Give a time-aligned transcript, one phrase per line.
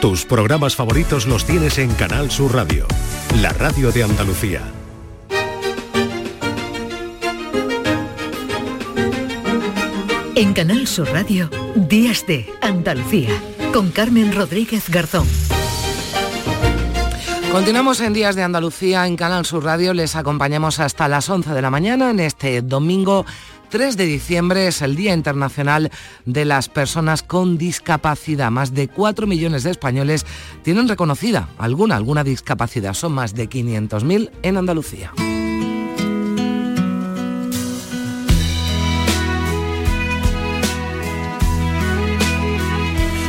[0.00, 2.86] Tus programas favoritos los tienes en Canal Sur Radio,
[3.40, 4.60] la radio de Andalucía.
[10.34, 13.30] En Canal Sur Radio, Días de Andalucía,
[13.72, 15.26] con Carmen Rodríguez Garzón.
[17.50, 19.94] Continuamos en Días de Andalucía en Canal Sur Radio.
[19.94, 23.24] Les acompañamos hasta las 11 de la mañana en este domingo
[23.68, 25.90] 3 de diciembre es el Día Internacional
[26.24, 28.50] de las Personas con Discapacidad.
[28.50, 30.24] Más de 4 millones de españoles
[30.62, 32.94] tienen reconocida alguna, alguna discapacidad.
[32.94, 35.12] Son más de 500.000 en Andalucía.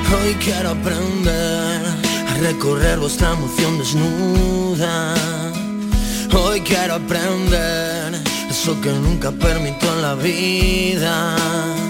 [0.09, 1.85] Hoy quiero aprender
[2.29, 5.15] a recorrer vuestra emoción desnuda.
[6.33, 8.36] Hoy quiero aprender
[8.75, 11.86] que nunca permito en la vida.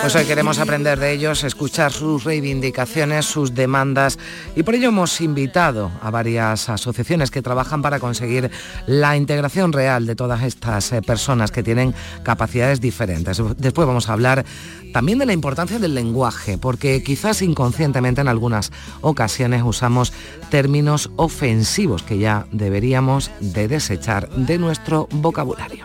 [0.00, 4.18] Pues hoy queremos aprender de ellos, escuchar sus reivindicaciones, sus demandas
[4.54, 8.50] y por ello hemos invitado a varias asociaciones que trabajan para conseguir
[8.86, 13.42] la integración real de todas estas eh, personas que tienen capacidades diferentes.
[13.58, 14.44] Después vamos a hablar
[14.92, 18.72] también de la importancia del lenguaje, porque quizás inconscientemente en algunas
[19.02, 20.12] ocasiones usamos
[20.50, 25.84] términos ofensivos que ya deberíamos de desechar de nuestro vocabulario.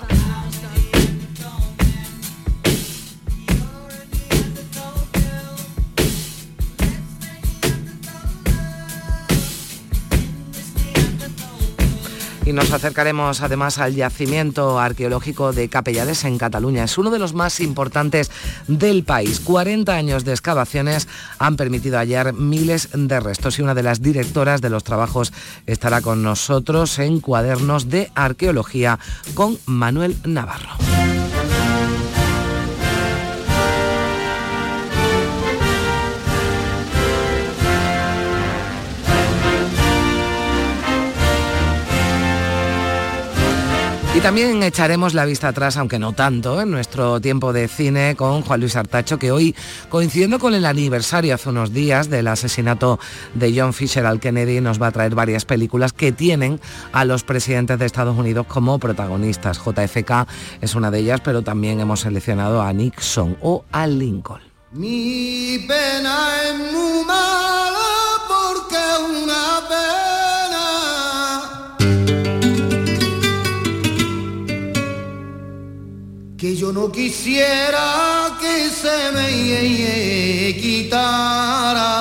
[12.45, 16.84] Y nos acercaremos además al yacimiento arqueológico de Capellades en Cataluña.
[16.84, 18.31] Es uno de los más importantes
[18.67, 19.39] del país.
[19.39, 21.08] 40 años de excavaciones
[21.39, 25.34] han permitido hallar miles de restos y una de las directoras de los trabajos
[25.66, 29.00] estará con nosotros en Cuadernos de Arqueología
[29.34, 30.91] con Manuel Navarro.
[44.14, 48.42] Y también echaremos la vista atrás, aunque no tanto, en nuestro tiempo de cine con
[48.42, 49.56] Juan Luis Artacho, que hoy,
[49.88, 53.00] coincidiendo con el aniversario hace unos días del asesinato
[53.36, 56.60] de John Fisher al Kennedy, nos va a traer varias películas que tienen
[56.92, 59.60] a los presidentes de Estados Unidos como protagonistas.
[59.60, 60.28] JFK
[60.60, 64.42] es una de ellas, pero también hemos seleccionado a Nixon o a Lincoln.
[76.41, 81.94] Que yo no quisiera que se me quitara.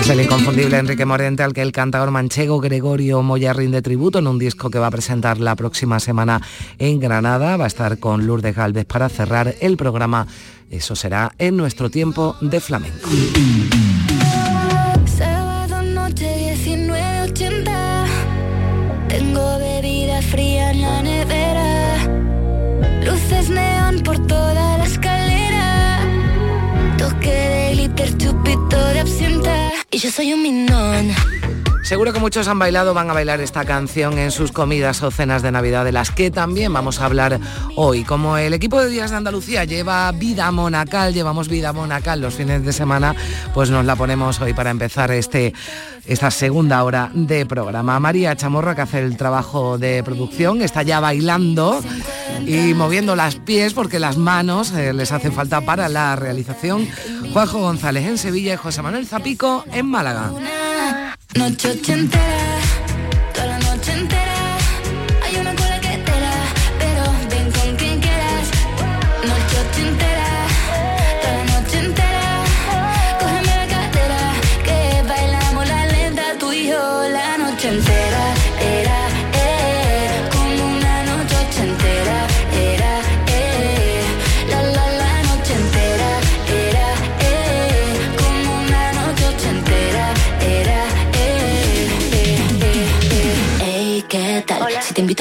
[0.00, 4.28] Es el inconfundible Enrique Morente al que el cantador manchego Gregorio Moya rinde tributo en
[4.28, 6.40] un disco que va a presentar la próxima semana
[6.78, 7.58] en Granada.
[7.58, 10.26] Va a estar con Lourdes Galvez para cerrar el programa.
[10.70, 13.10] Eso será en nuestro tiempo de flamenco.
[29.94, 31.14] Y yo soy un minón.
[31.84, 35.42] Seguro que muchos han bailado, van a bailar esta canción en sus comidas o cenas
[35.42, 37.38] de Navidad, de las que también vamos a hablar
[37.76, 38.04] hoy.
[38.04, 42.64] Como el equipo de Días de Andalucía lleva vida monacal, llevamos vida monacal los fines
[42.64, 43.14] de semana,
[43.52, 45.52] pues nos la ponemos hoy para empezar este,
[46.06, 48.00] esta segunda hora de programa.
[48.00, 51.82] María Chamorra, que hace el trabajo de producción, está ya bailando
[52.46, 56.88] y moviendo las pies porque las manos eh, les hacen falta para la realización.
[57.34, 60.32] Juanjo González en Sevilla y José Manuel Zapico en Málaga.
[61.34, 62.53] Te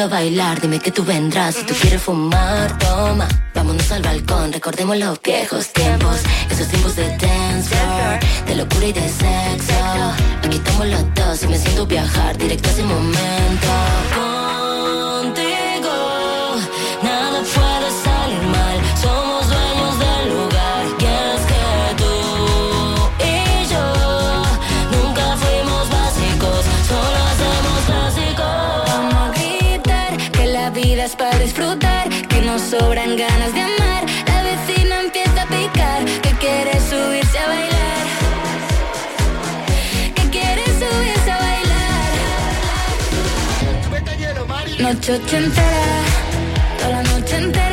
[0.02, 1.56] a bailar, dime que tú vendrás.
[1.56, 3.28] Si tú quieres fumar, toma.
[3.54, 6.18] Vámonos al balcón, recordemos los viejos tiempos.
[6.50, 7.76] Esos tiempos de dance
[8.48, 9.74] de locura y de sexo.
[10.44, 13.68] Aquí estamos los dos y me siento viajar directo a ese momento.
[32.80, 34.04] sobran ganas de amar.
[34.26, 38.06] La vecina empieza a picar, que quiere subirse a bailar.
[40.16, 42.12] Que quiere subirse a bailar.
[44.80, 45.98] Noche entera,
[46.80, 47.73] toda la noche entera.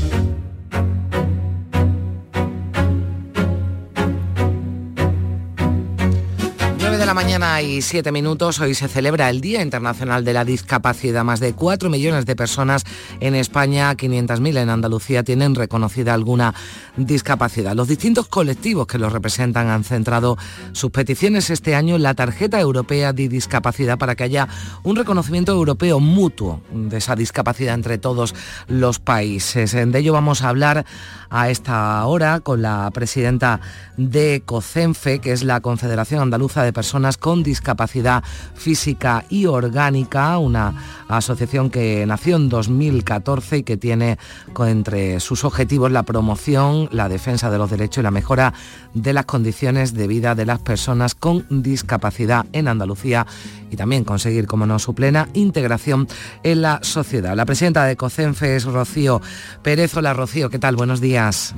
[7.11, 8.61] La mañana y 7 minutos.
[8.61, 11.25] Hoy se celebra el Día Internacional de la Discapacidad.
[11.25, 12.85] Más de 4 millones de personas
[13.19, 16.53] en España, 500.000 en Andalucía, tienen reconocida alguna
[16.95, 17.75] discapacidad.
[17.75, 20.37] Los distintos colectivos que los representan han centrado
[20.71, 24.47] sus peticiones este año en la tarjeta europea de discapacidad para que haya
[24.83, 28.33] un reconocimiento europeo mutuo de esa discapacidad entre todos
[28.69, 29.73] los países.
[29.73, 30.85] De ello vamos a hablar
[31.29, 33.59] a esta hora con la presidenta
[33.97, 40.73] de COCENFE, que es la Confederación Andaluza de Personas con Discapacidad Física y Orgánica, una
[41.07, 44.17] asociación que nació en 2014 y que tiene
[44.59, 48.53] entre sus objetivos la promoción, la defensa de los derechos y la mejora
[48.93, 53.25] de las condiciones de vida de las personas con discapacidad en Andalucía
[53.71, 56.07] y también conseguir, como no, su plena integración
[56.43, 57.35] en la sociedad.
[57.35, 59.21] La presidenta de COCENFE es Rocío
[59.63, 59.95] Pérez.
[59.97, 60.75] Hola Rocío, ¿qué tal?
[60.75, 61.55] Buenos días.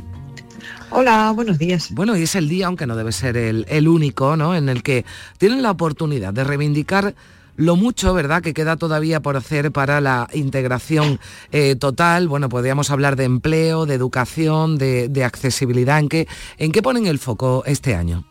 [0.95, 1.89] Hola, buenos días.
[1.91, 4.55] Bueno, y es el día, aunque no debe ser el, único, ¿no?
[4.55, 5.05] En el que
[5.39, 7.15] tienen la oportunidad de reivindicar
[7.55, 11.19] lo mucho, ¿verdad?, que queda todavía por hacer para la integración
[11.51, 12.27] eh, total.
[12.27, 15.97] Bueno, podríamos hablar de empleo, de educación, de, de accesibilidad.
[15.97, 16.27] ¿En qué,
[16.59, 18.23] ¿En qué ponen el foco este año?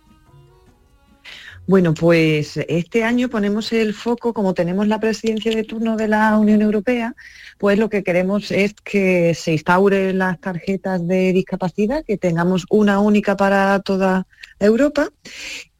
[1.67, 6.37] Bueno, pues este año ponemos el foco, como tenemos la presidencia de turno de la
[6.37, 7.15] Unión Europea,
[7.57, 12.99] pues lo que queremos es que se instauren las tarjetas de discapacidad, que tengamos una
[12.99, 14.27] única para toda
[14.59, 15.09] Europa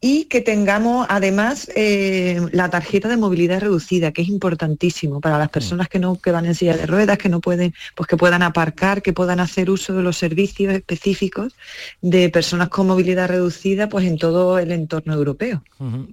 [0.05, 5.47] y que tengamos además eh, la tarjeta de movilidad reducida, que es importantísimo para las
[5.47, 8.43] personas que no que van en silla de ruedas, que no pueden, pues que puedan
[8.43, 11.55] aparcar, que puedan hacer uso de los servicios específicos
[12.01, 15.63] de personas con movilidad reducida, pues en todo el entorno europeo.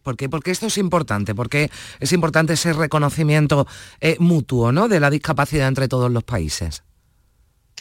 [0.05, 0.29] ¿Por qué?
[0.29, 3.67] Porque esto es importante, porque es importante ese reconocimiento
[4.01, 4.87] eh, mutuo, ¿no?
[4.87, 6.85] De la discapacidad entre todos los países.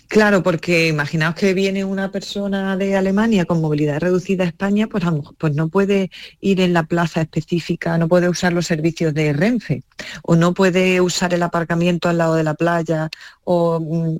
[0.09, 5.03] Claro, porque imaginaos que viene una persona de Alemania con movilidad reducida a España, pues,
[5.37, 6.09] pues no puede
[6.41, 9.83] ir en la plaza específica, no puede usar los servicios de Renfe,
[10.23, 13.09] o no puede usar el aparcamiento al lado de la playa,
[13.43, 14.17] o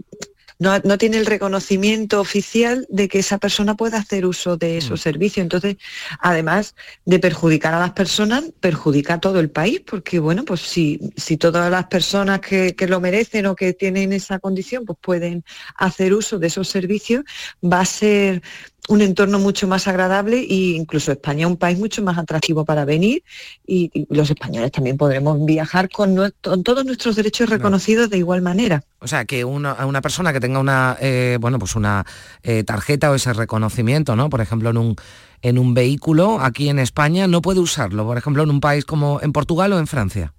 [0.59, 4.99] no, no, tiene el reconocimiento oficial de que esa persona pueda hacer uso de esos
[4.99, 5.03] mm.
[5.03, 5.43] servicios.
[5.43, 5.77] Entonces,
[6.19, 6.75] además
[7.05, 11.37] de perjudicar a las personas, perjudica a todo el país, porque bueno, pues si, si
[11.37, 16.13] todas las personas que, que lo merecen o que tienen esa condición, pues pueden hacer
[16.13, 17.23] uso de esos servicios,
[17.63, 18.41] va a ser
[18.89, 22.85] un entorno mucho más agradable e incluso España es un país mucho más atractivo para
[22.85, 23.23] venir
[23.65, 28.09] y, y los españoles también podremos viajar con, nuestro, con, todos nuestros derechos reconocidos no.
[28.09, 28.83] de igual manera.
[29.01, 32.05] O sea, que una, una persona que tenga una, eh, bueno, pues una
[32.43, 34.29] eh, tarjeta o ese reconocimiento, ¿no?
[34.29, 34.95] Por ejemplo, en un,
[35.41, 39.19] en un vehículo aquí en España no puede usarlo, por ejemplo, en un país como
[39.21, 40.33] en Portugal o en Francia.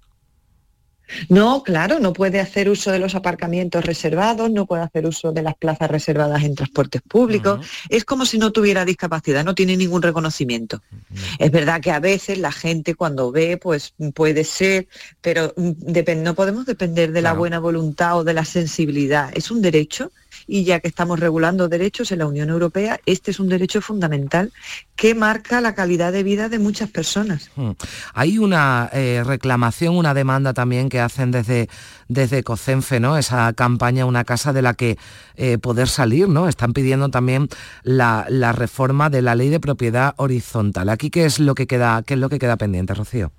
[1.29, 5.41] No, claro, no puede hacer uso de los aparcamientos reservados, no puede hacer uso de
[5.41, 7.59] las plazas reservadas en transportes públicos.
[7.59, 7.87] Uh -huh.
[7.89, 10.81] Es como si no tuviera discapacidad, no tiene ningún reconocimiento.
[10.91, 11.35] Uh -huh.
[11.39, 14.87] Es verdad que a veces la gente cuando ve, pues puede ser,
[15.21, 19.31] pero no podemos depender de la buena voluntad o de la sensibilidad.
[19.33, 20.11] Es un derecho
[20.51, 24.51] y ya que estamos regulando derechos en la Unión Europea, este es un derecho fundamental
[24.97, 27.49] que marca la calidad de vida de muchas personas.
[27.55, 27.71] Hmm.
[28.13, 31.69] Hay una eh, reclamación, una demanda también que hacen desde,
[32.09, 33.17] desde COCENFE, ¿no?
[33.17, 34.97] Esa campaña Una casa de la que
[35.37, 36.49] eh, poder salir, ¿no?
[36.49, 37.47] Están pidiendo también
[37.83, 40.89] la, reforma de la ley de propiedad horizontal.
[40.89, 43.31] Aquí, ¿qué es lo que queda, qué es lo que queda pendiente, Rocío?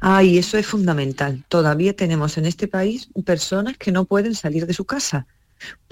[0.00, 1.44] Ay, eso es fundamental.
[1.48, 5.28] Todavía tenemos en este país personas que no pueden salir de su casa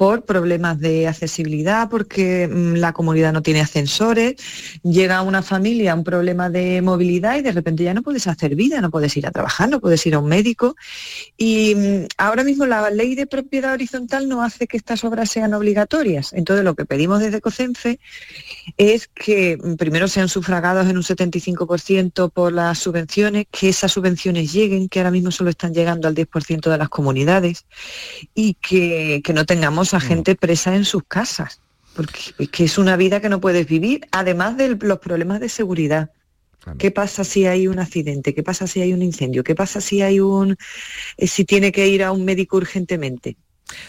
[0.01, 4.37] por problemas de accesibilidad, porque mm, la comunidad no tiene ascensores,
[4.83, 8.81] llega una familia un problema de movilidad y de repente ya no puedes hacer vida,
[8.81, 10.75] no puedes ir a trabajar, no puedes ir a un médico.
[11.37, 15.53] Y mm, ahora mismo la ley de propiedad horizontal no hace que estas obras sean
[15.53, 16.33] obligatorias.
[16.33, 18.01] Entonces lo que pedimos desde COCENFE
[18.79, 24.51] es que mm, primero sean sufragados en un 75% por las subvenciones, que esas subvenciones
[24.51, 27.67] lleguen, que ahora mismo solo están llegando al 10% de las comunidades,
[28.35, 30.01] y que, que no tengan tengamos a mm.
[30.01, 31.61] gente presa en sus casas,
[31.95, 35.51] porque es que es una vida que no puedes vivir, además de los problemas de
[35.51, 36.11] seguridad.
[36.79, 38.35] ¿Qué pasa si hay un accidente?
[38.35, 39.45] ¿Qué pasa si hay un incendio?
[39.45, 40.57] ¿Qué pasa si hay un
[41.19, 43.37] eh, si tiene que ir a un médico urgentemente?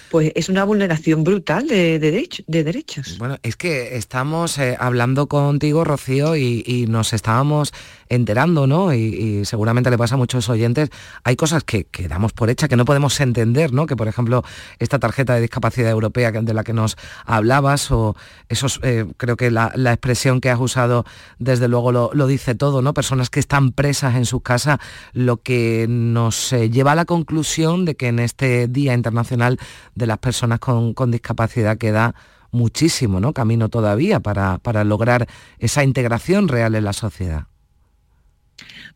[0.10, 3.18] Pues es una vulneración brutal de, de derechos.
[3.18, 7.74] Bueno, es que estamos eh, hablando contigo, Rocío, y, nos estábamos
[8.10, 8.94] enterando, ¿no?
[8.94, 10.90] Y, seguramente le pasa a muchos oyentes,
[11.24, 13.86] hay cosas que, que, damos por hecha, que no podemos entender, ¿no?
[13.86, 14.44] Que por ejemplo,
[14.80, 18.16] esta tarjeta de discapacidad europea de la que nos hablabas, o
[18.50, 21.06] esos, eh, creo que la, expresión que has usado,
[21.40, 22.94] desde luego lo, dice todo, ¿no?
[22.94, 24.80] Personas que están presas en su casa,
[25.14, 29.60] lo que nos eh, lleva a la conclusión de que en este Día Internacional
[29.96, 32.16] de las personas con, discapacidad queda
[32.51, 33.34] muchísimo ¿no?
[33.34, 35.28] camino todavía para, lograr
[35.60, 37.48] esa integración real en la sociedad.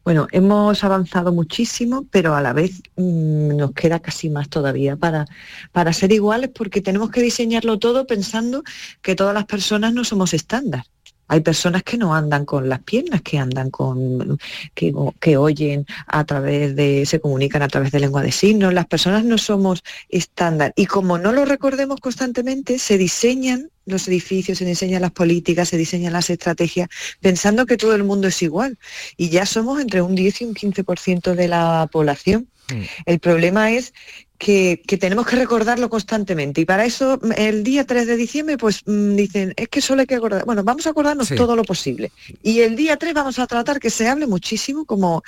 [0.03, 5.25] Bueno, hemos avanzado muchísimo, pero a la vez mm, nos queda casi más todavía para,
[5.72, 8.63] para ser iguales porque tenemos que diseñarlo todo pensando
[9.01, 10.86] que todas las personas no somos estándar.
[11.27, 14.38] Hay personas que no andan con las piernas, que andan con,
[14.74, 18.74] que, oyen a través de, se comunican a través de lengua de signos.
[18.74, 20.74] Las personas no somos estándar.
[20.75, 25.77] Y como no lo recordemos constantemente, se diseñan los edificios, se diseñan las políticas, se
[25.77, 26.89] diseñan las estrategias,
[27.22, 28.77] pensando que todo el mundo es igual.
[29.17, 32.48] Y ya somos entre un 10 y un 15% de la población.
[32.70, 32.82] Mm.
[33.05, 33.94] El problema es
[34.38, 36.62] que, tenemos que recordarlo constantemente.
[36.62, 40.08] Y para eso, el día 3 de diciembre, pues mm, dicen, es que solo hay
[40.08, 40.46] que acordar.
[40.46, 42.12] Bueno, vamos a acordarnos todo lo posible.
[42.44, 45.24] Y el día 3 vamos a tratar que se hable muchísimo, como,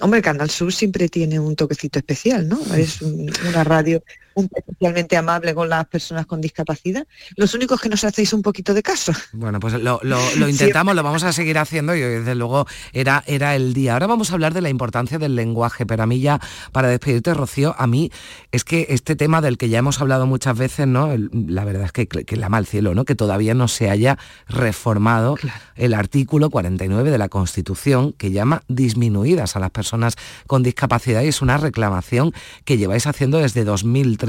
[0.00, 2.60] hombre, Canal Sur siempre tiene un toquecito especial, ¿no?
[2.74, 4.02] Es una radio
[4.36, 7.06] especialmente amable con las personas con discapacidad.
[7.36, 9.12] Los únicos que nos hacéis un poquito de caso.
[9.32, 10.00] Bueno, pues lo,
[10.48, 13.94] intentamos, lo vamos a seguir haciendo y desde luego era, era el día.
[13.94, 16.40] Ahora vamos a hablar de la importancia del lenguaje, pero a mí ya,
[16.72, 18.10] para despedirte, Rocío, a mí
[18.52, 21.10] es que este tema del que ya hemos hablado muchas veces, ¿no?
[21.16, 23.04] la verdad es que, que la mal cielo, ¿no?
[23.04, 25.36] Que todavía no se haya reformado
[25.76, 30.16] el artículo 49 de la Constitución que llama disminuidas a las personas
[30.46, 32.32] con discapacidad y es una reclamación
[32.64, 34.25] que lleváis haciendo desde 2003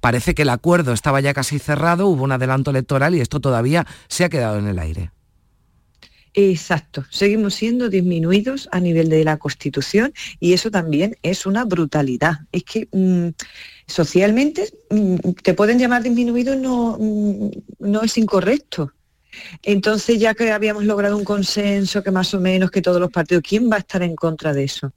[0.00, 3.86] Parece que el acuerdo estaba ya casi cerrado, hubo un adelanto electoral y esto todavía
[4.08, 5.10] se ha quedado en el aire.
[6.34, 12.40] Exacto, seguimos siendo disminuidos a nivel de la Constitución y eso también es una brutalidad.
[12.52, 13.28] Es que mm,
[13.86, 18.92] socialmente mm, te pueden llamar disminuido, no, mm, no es incorrecto.
[19.62, 23.44] Entonces ya que habíamos logrado un consenso que más o menos que todos los partidos,
[23.46, 24.92] ¿quién va a estar en contra de eso?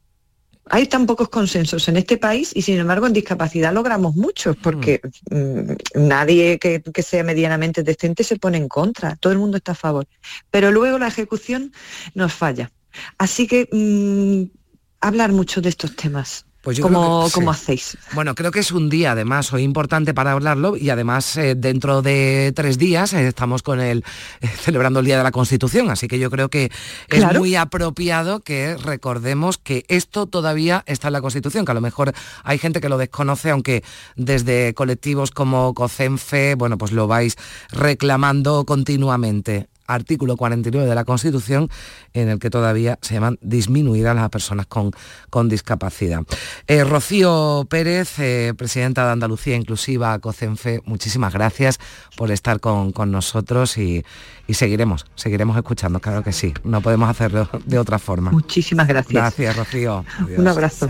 [0.67, 5.01] Hay tan pocos consensos en este país y sin embargo en discapacidad logramos muchos porque
[5.29, 9.75] mm, nadie que, sea medianamente decente se pone en contra, todo el mundo está a
[9.75, 10.07] favor.
[10.49, 11.71] Pero luego la ejecución
[12.15, 12.71] nos falla.
[13.17, 14.55] Así que mm,
[15.01, 16.44] hablar mucho de estos temas.
[16.65, 17.95] Pues ¿Cómo, hacéis?
[18.13, 22.01] Bueno, creo que es un día además hoy importante para hablarlo y además eh, dentro
[22.01, 24.03] de tres días eh, estamos con el
[24.41, 26.71] eh, celebrando el Día de la Constitución, así que yo creo que
[27.09, 31.81] es muy apropiado que recordemos que esto todavía está en la Constitución, que a lo
[31.81, 33.83] mejor hay gente que lo desconoce, aunque
[34.15, 37.35] desde colectivos como COCENFE, bueno, pues lo vais
[37.69, 41.69] reclamando continuamente artículo 49 de la Constitución
[42.13, 44.91] en el que todavía se llaman disminuidas las personas con,
[45.29, 46.21] con discapacidad.
[46.67, 51.79] Eh, Rocío Pérez, eh, presidenta de Andalucía Inclusiva, COCENFE, muchísimas gracias
[52.15, 54.03] por estar con, nosotros y,
[54.49, 58.31] seguiremos, seguiremos escuchando, claro que sí, no podemos hacerlo de otra forma.
[58.31, 59.13] Muchísimas gracias.
[59.13, 60.05] Gracias, Rocío.
[60.37, 60.89] Un abrazo.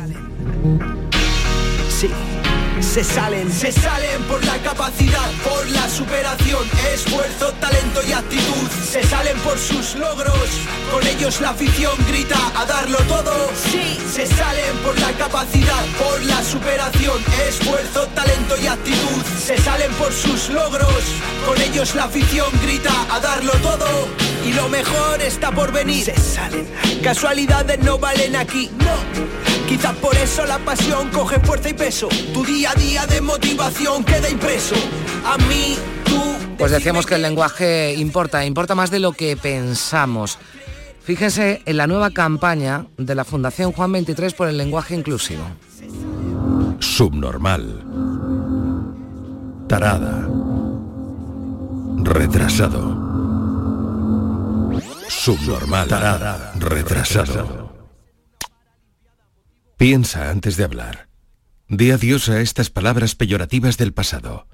[1.90, 2.10] Sí.
[2.82, 6.64] Se salen, se salen por la capacidad, por la superación,
[6.94, 8.70] esfuerzo, talento y actitud.
[8.90, 10.50] Se salen por sus logros,
[10.92, 13.50] con ellos la afición grita a darlo todo.
[13.72, 19.24] Sí, se salen por la capacidad, por la superación, esfuerzo, talento y actitud.
[19.40, 21.04] Se salen por sus logros,
[21.46, 23.88] con ellos la afición grita a darlo todo.
[24.46, 26.06] Y lo mejor está por venir.
[26.06, 26.68] Se salen.
[27.02, 29.46] Casualidades no valen aquí, no.
[29.68, 32.08] Quizás por eso la pasión coge fuerza y peso.
[32.34, 34.76] Tu día día de motivación queda impreso.
[35.26, 36.22] A mí, tú.
[36.58, 40.38] Pues decíamos que el lenguaje importa, importa más de lo que pensamos.
[41.06, 45.44] Fíjense en la nueva campaña de la Fundación Juan 23 por el lenguaje inclusivo.
[46.80, 47.84] Subnormal.
[49.68, 50.28] Tarada.
[51.98, 53.06] Retrasado.
[55.08, 55.88] Subnormal.
[55.88, 56.54] Tarada.
[56.56, 57.74] Retrasado.
[59.78, 61.05] Piensa antes de hablar.
[61.68, 64.48] Di adiós a estas palabras peyorativas del pasado.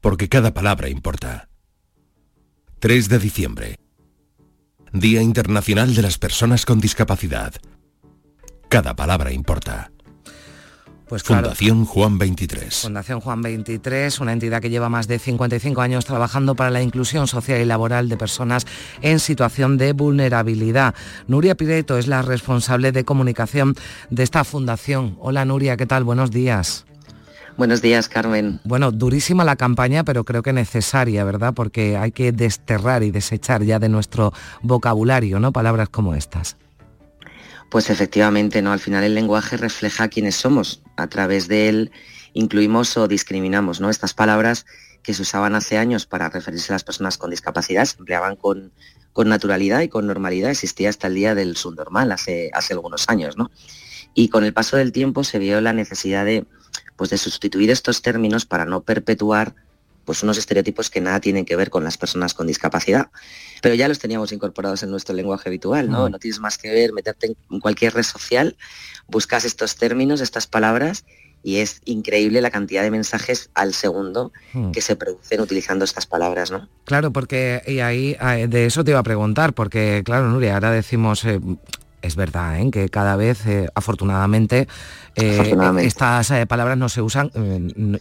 [0.00, 1.48] Porque cada palabra importa.
[2.80, 3.78] 3 de diciembre.
[4.92, 7.54] Día Internacional de las Personas con Discapacidad.
[8.68, 9.92] Cada palabra importa.
[11.08, 11.44] Pues claro.
[11.44, 12.82] Fundación Juan 23.
[12.82, 17.28] Fundación Juan 23, una entidad que lleva más de 55 años trabajando para la inclusión
[17.28, 18.66] social y laboral de personas
[19.02, 20.94] en situación de vulnerabilidad.
[21.28, 23.76] Nuria Pireto es la responsable de comunicación
[24.10, 25.16] de esta fundación.
[25.20, 26.02] Hola Nuria, ¿qué tal?
[26.02, 26.86] Buenos días.
[27.56, 28.60] Buenos días, Carmen.
[28.64, 31.54] Bueno, durísima la campaña, pero creo que necesaria, ¿verdad?
[31.54, 35.52] Porque hay que desterrar y desechar ya de nuestro vocabulario, ¿no?
[35.52, 36.56] Palabras como estas.
[37.70, 38.72] Pues efectivamente, ¿no?
[38.72, 40.82] Al final el lenguaje refleja quiénes somos.
[40.96, 41.90] A través de él
[42.32, 43.90] incluimos o discriminamos, ¿no?
[43.90, 44.66] Estas palabras
[45.02, 48.72] que se usaban hace años para referirse a las personas con discapacidad se empleaban con,
[49.12, 50.50] con naturalidad y con normalidad.
[50.50, 53.50] Existía hasta el día del subnormal hace, hace algunos años, ¿no?
[54.14, 56.46] Y con el paso del tiempo se vio la necesidad de,
[56.96, 59.54] pues de sustituir estos términos para no perpetuar
[60.06, 63.10] pues unos estereotipos que nada tienen que ver con las personas con discapacidad.
[63.60, 66.08] Pero ya los teníamos incorporados en nuestro lenguaje habitual, ¿no?
[66.08, 68.56] No tienes más que ver, meterte en cualquier red social,
[69.08, 71.04] buscas estos términos, estas palabras,
[71.42, 74.32] y es increíble la cantidad de mensajes al segundo
[74.72, 76.68] que se producen utilizando estas palabras, ¿no?
[76.84, 78.16] Claro, porque y ahí
[78.48, 81.40] de eso te iba a preguntar, porque claro, Nuria, ahora decimos eh,
[82.06, 82.70] es verdad, ¿eh?
[82.70, 84.68] que cada vez, eh, afortunadamente,
[85.16, 87.30] eh, estas palabras no se usan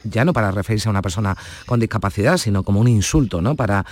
[0.03, 3.56] ya no para referirse a una persona con discapacidad, sino como un insulto, ¿no?
[3.56, 3.86] Para,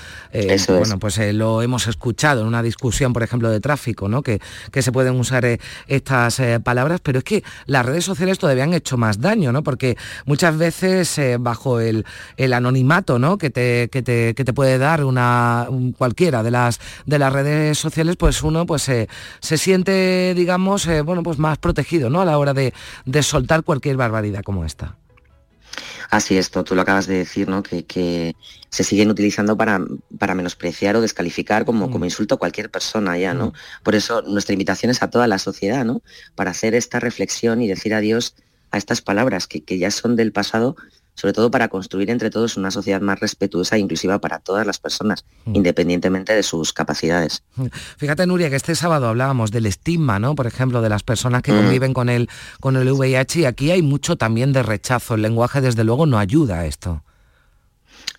[0.67, 4.23] bueno, pues lo hemos escuchado en una discusión, por ejemplo, de tráfico, ¿no?
[4.23, 5.45] Que, que se pueden usar
[5.87, 9.63] estas palabras, pero es que las redes sociales todavía han hecho más daño, ¿no?
[9.63, 12.05] Porque muchas veces bajo el,
[12.53, 13.37] anonimato, ¿no?
[13.37, 17.77] Que te, que te, que te puede dar una cualquiera de las de las redes
[17.77, 19.93] sociales, pues uno pues se siente,
[20.35, 22.21] digamos, bueno, pues más protegido, ¿no?
[22.21, 22.73] A la hora de,
[23.05, 24.97] de soltar cualquier barbaridad como esta.
[26.13, 27.63] Así es, tú lo acabas de decir, ¿no?
[27.63, 28.35] Que,
[28.69, 29.79] se siguen utilizando para,
[30.17, 33.53] para, menospreciar o descalificar como, como insulto a cualquier persona ya, ¿no?
[33.83, 36.01] Por eso nuestra invitación es a toda la sociedad, ¿no?
[36.35, 38.35] Para hacer esta reflexión y decir adiós
[38.71, 40.75] a estas palabras que, que ya son del pasado,
[41.15, 44.79] sobre todo para construir entre todos una sociedad más respetuosa e inclusiva para todas las
[44.79, 45.55] personas, mm.
[45.55, 47.43] independientemente de sus capacidades.
[47.55, 47.67] Mm.
[47.97, 50.35] Fíjate, Nuria, que este sábado hablábamos del estigma, ¿no?
[50.35, 51.57] Por ejemplo, de las personas que mm.
[51.57, 55.15] conviven con el, con el VIH y aquí hay mucho también de rechazo.
[55.15, 57.03] El lenguaje, desde luego, no ayuda a esto.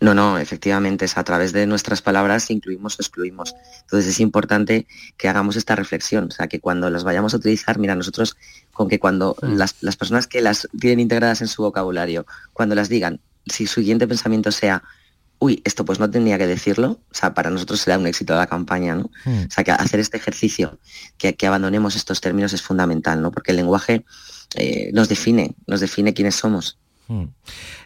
[0.05, 3.55] No, no, efectivamente, es a través de nuestras palabras incluimos o excluimos.
[3.81, 4.87] Entonces es importante
[5.17, 8.37] que hagamos esta reflexión, o sea, que cuando las vayamos a utilizar, mira, nosotros
[8.75, 9.55] con que cuando mm.
[9.55, 14.07] las, personas que las tienen integradas en su vocabulario, cuando las digan, si su siguiente
[14.07, 14.83] pensamiento sea,
[15.39, 18.41] uy, esto pues no tenía que decirlo, o sea, para nosotros será un éxito de
[18.41, 19.11] la campaña, ¿no?
[19.25, 19.45] Mm.
[19.47, 20.79] O sea, que hacer este ejercicio,
[21.17, 23.33] que, que, abandonemos estos términos es fundamental, ¿no?
[23.33, 24.05] Porque el lenguaje
[24.55, 26.77] eh, nos define, nos define quiénes somos.
[27.07, 27.25] Hmm.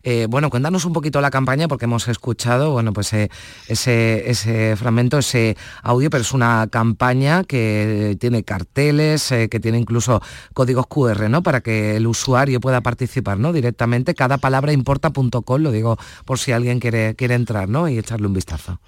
[0.05, 3.31] Eh, bueno, cuéntanos un poquito la campaña porque hemos escuchado, bueno, pues eh,
[3.67, 9.79] ese, ese, fragmento, ese audio, pero es una campaña que tiene carteles, eh, que tiene
[9.79, 10.23] incluso
[10.55, 11.43] códigos QR, ¿no?
[11.43, 13.53] Para que el usuario pueda participar, ¿no?
[13.53, 17.89] Directamente, cada palabra importa.com, lo digo por si alguien quiere, quiere entrar, ¿no?
[17.89, 18.81] Y echarle un vistazo.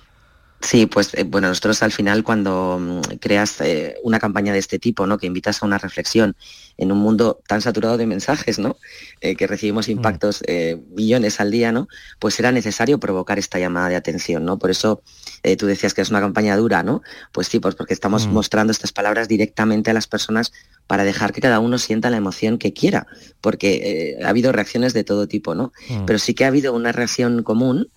[0.63, 4.79] Sí, pues eh, bueno, nosotros al final cuando mm, creas eh, una campaña de este
[4.79, 5.17] tipo, ¿no?
[5.17, 6.37] Que invitas a una reflexión
[6.77, 8.77] en un mundo tan saturado de mensajes, ¿no?
[9.23, 9.93] Eh, que recibimos mm.
[9.93, 10.43] impactos
[10.95, 11.89] millones al día, ¿no?
[12.19, 14.59] Pues era necesario provocar esta llamada de atención, ¿no?
[14.59, 15.03] Por eso
[15.59, 17.03] tú decías que es una campaña dura, ¿no?
[17.33, 18.33] Pues sí, pues porque estamos mm.
[18.33, 20.53] mostrando estas palabras directamente a las personas
[20.87, 23.07] para dejar que cada uno sienta la emoción que quiera,
[23.41, 25.73] porque ha habido reacciones de todo tipo, ¿no?
[26.07, 27.91] Pero sí que ha habido una reacción común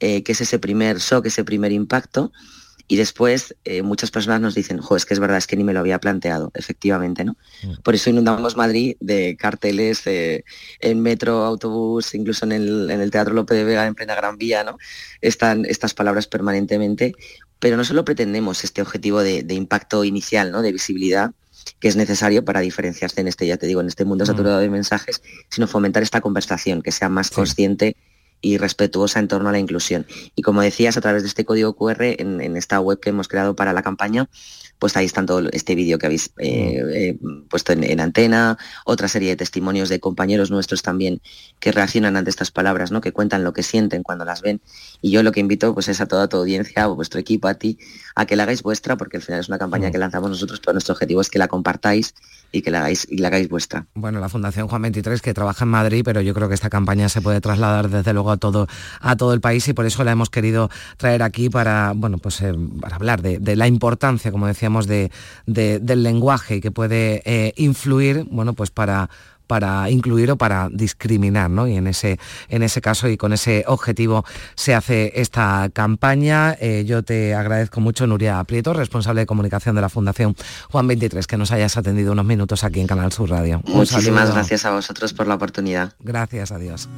[0.00, 2.32] eh, que es ese primer shock, ese primer impacto,
[2.90, 5.62] y después eh, muchas personas nos dicen, jo, es que es verdad, es que ni
[5.62, 7.36] me lo había planteado, efectivamente, ¿no?
[7.62, 7.82] Mm.
[7.84, 10.44] Por eso inundamos Madrid de carteles eh,
[10.80, 14.76] en metro, autobús, incluso en el, Teatro López de Vega, en plena Gran Vía, ¿no?
[15.20, 17.14] Están estas palabras permanentemente,
[17.60, 20.60] pero no solo pretendemos este objetivo de, impacto inicial, ¿no?
[20.60, 21.30] De visibilidad,
[21.78, 24.26] que es necesario para diferenciarse en este, ya te digo, en este mundo mm.
[24.26, 27.96] saturado de mensajes, sino fomentar esta conversación, que sea más consciente
[28.40, 30.06] y respetuosa en torno a la inclusión.
[30.34, 33.54] Y como decías, a través de este código QR en, esta web que hemos creado
[33.54, 34.28] para la campaña,
[34.78, 36.90] pues ahí está todo este vídeo que habéis eh, mm.
[36.94, 41.20] eh, puesto en, antena, otra serie de testimonios de compañeros nuestros también
[41.58, 43.00] que reaccionan ante estas palabras, ¿no?
[43.02, 44.62] que cuentan lo que sienten cuando las ven.
[45.02, 47.54] Y yo lo que invito pues, es a toda tu audiencia, a vuestro equipo, a
[47.54, 47.78] ti,
[48.14, 49.92] a que la hagáis vuestra, porque al final es una campaña mm.
[49.92, 52.14] que lanzamos nosotros, pero nuestro objetivo es que la compartáis
[52.52, 53.86] y que la hagáis, y la hagáis vuestra.
[53.94, 57.08] Bueno, la Fundación Juan 23 que trabaja en Madrid, pero yo creo que esta campaña
[57.08, 58.66] se puede trasladar desde luego a todo,
[59.00, 62.40] a todo el país y por eso la hemos querido traer aquí para, bueno, pues,
[62.42, 65.10] eh, para hablar de, la importancia, como decíamos, de,
[65.46, 69.10] del lenguaje que puede eh, influir, bueno, pues para
[69.50, 71.66] para incluir o para discriminar, ¿no?
[71.66, 76.56] Y en ese, en ese caso y con ese objetivo se hace esta campaña.
[76.60, 80.36] Eh, yo te agradezco mucho, Nuria Prieto, responsable de comunicación de la Fundación
[80.70, 83.60] Juan 23, que nos hayas atendido unos minutos aquí en Canal Sur Radio.
[83.66, 85.94] Muchísimas gracias a vosotros por la oportunidad.
[85.98, 86.88] Gracias, adiós.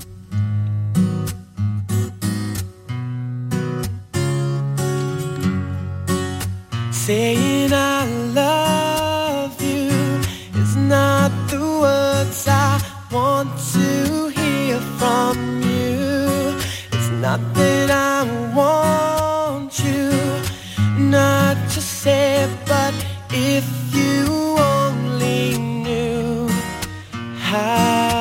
[13.11, 16.57] Want to hear from you.
[16.92, 18.23] It's not that I
[18.55, 20.11] want you
[20.99, 22.95] not to say, but
[23.31, 26.49] if you only knew
[27.38, 28.12] how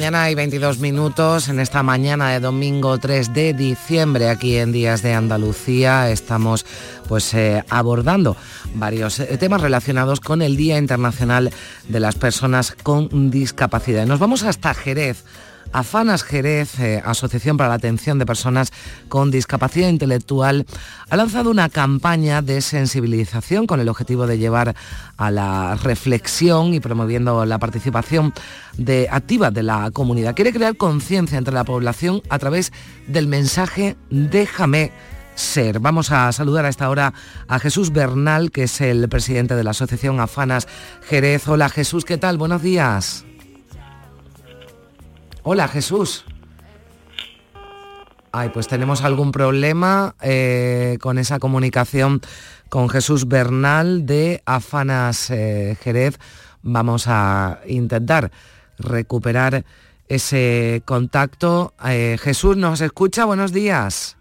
[0.00, 5.02] mañana y 22 minutos en esta mañana de domingo 3 de diciembre aquí en Días
[5.02, 6.64] de Andalucía estamos
[7.06, 8.34] pues eh, abordando
[8.76, 11.50] varios eh, temas relacionados con el Día Internacional
[11.86, 14.06] de las Personas con Discapacidad.
[14.06, 15.22] Nos vamos hasta Jerez.
[15.72, 18.72] Afanas Jerez, eh, Asociación para la Atención de Personas
[19.08, 20.66] con Discapacidad Intelectual,
[21.08, 24.74] ha lanzado una campaña de sensibilización con el objetivo de llevar
[25.16, 28.34] a la reflexión y promoviendo la participación
[28.76, 30.34] de, activa de la comunidad.
[30.34, 32.72] Quiere crear conciencia entre la población a través
[33.06, 34.92] del mensaje Déjame
[35.34, 35.80] ser.
[35.80, 37.14] Vamos a saludar a esta hora
[37.48, 40.66] a Jesús Bernal, que es el presidente de la Asociación Afanas
[41.08, 41.48] Jerez.
[41.48, 42.38] Hola Jesús, ¿qué tal?
[42.38, 43.24] Buenos días.
[45.42, 46.24] Hola Jesús.
[48.32, 52.20] Ay, pues tenemos algún problema eh, con esa comunicación
[52.68, 56.18] con Jesús Bernal de Afanas eh, Jerez.
[56.62, 58.30] Vamos a intentar
[58.78, 59.64] recuperar
[60.08, 61.74] ese contacto.
[61.84, 63.24] Eh, Jesús, ¿nos escucha?
[63.24, 64.16] Buenos días.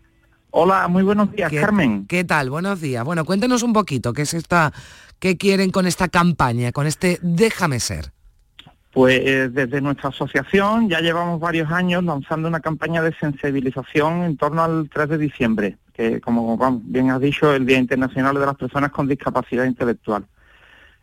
[0.52, 2.08] Hola, muy buenos días, ¿Qué, Carmen.
[2.08, 2.50] ¿Qué tal?
[2.50, 3.04] Buenos días.
[3.04, 4.74] Bueno, cuéntenos un poquito, ¿qué es esta,
[5.20, 8.12] qué quieren con esta campaña, con este Déjame ser?
[8.92, 14.36] Pues eh, desde nuestra asociación ya llevamos varios años lanzando una campaña de sensibilización en
[14.36, 18.34] torno al 3 de diciembre, que como vamos, bien has dicho, es el Día Internacional
[18.36, 20.26] de las Personas con Discapacidad Intelectual.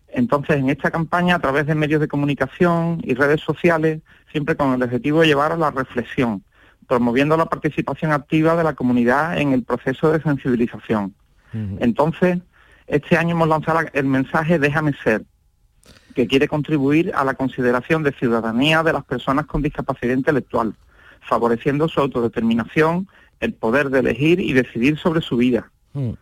[0.08, 4.00] Entonces, en esta campaña, a través de medios de comunicación y redes sociales,
[4.32, 6.42] siempre con el objetivo de llevar a la reflexión,
[6.88, 11.14] promoviendo la participación activa de la comunidad en el proceso de sensibilización.
[11.80, 12.38] Entonces,
[12.86, 15.24] este año hemos lanzado el mensaje Déjame ser,
[16.16, 20.74] que quiere contribuir a la consideración de ciudadanía de las personas con discapacidad intelectual,
[21.20, 23.06] favoreciendo su autodeterminación,
[23.38, 25.70] el poder de elegir y decidir sobre su vida.
[25.92, 26.12] Mm.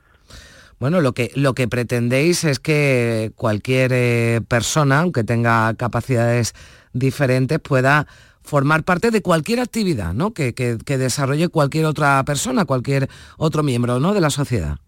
[0.81, 6.55] Bueno, lo que, lo que pretendéis es que cualquier eh, persona, aunque tenga capacidades
[6.93, 8.09] diferentes, pueda
[8.43, 10.33] formar parte de cualquier actividad ¿no?
[10.35, 10.53] que,
[10.85, 14.13] desarrolle cualquier otra persona, cualquier otro miembro ¿no?
[14.13, 14.79] de la sociedad.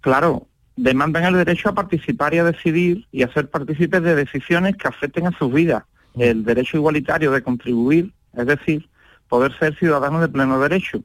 [0.00, 0.46] Claro,
[0.78, 4.88] demandan el derecho a participar y a decidir y a ser partícipes de decisiones que
[4.88, 5.82] afecten a sus vidas.
[6.14, 6.22] Mm.
[6.22, 8.88] El derecho igualitario de contribuir, es decir,
[9.28, 11.02] poder ser ciudadanos de pleno derecho.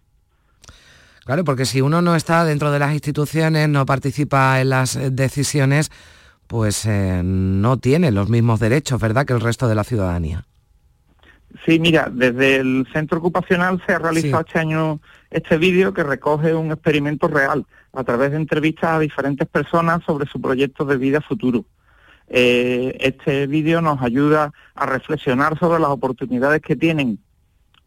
[1.25, 5.09] Claro, porque si uno no está dentro de las instituciones, no participa en las eh,
[5.09, 5.89] decisiones,
[6.47, 10.45] pues eh, no tiene los mismos derechos, ¿verdad?, que el resto de la ciudadanía.
[11.65, 14.99] Sí, mira, desde el centro ocupacional se ha realizado este año
[15.33, 20.27] este vídeo que recoge un experimento real a través de entrevistas a diferentes personas sobre
[20.27, 21.65] su proyecto de vida futuro.
[22.27, 27.19] Eh, este vídeo nos ayuda a reflexionar sobre las oportunidades que tienen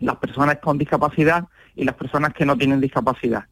[0.01, 1.45] las personas con discapacidad
[1.77, 3.45] y las personas que no tienen discapacidad.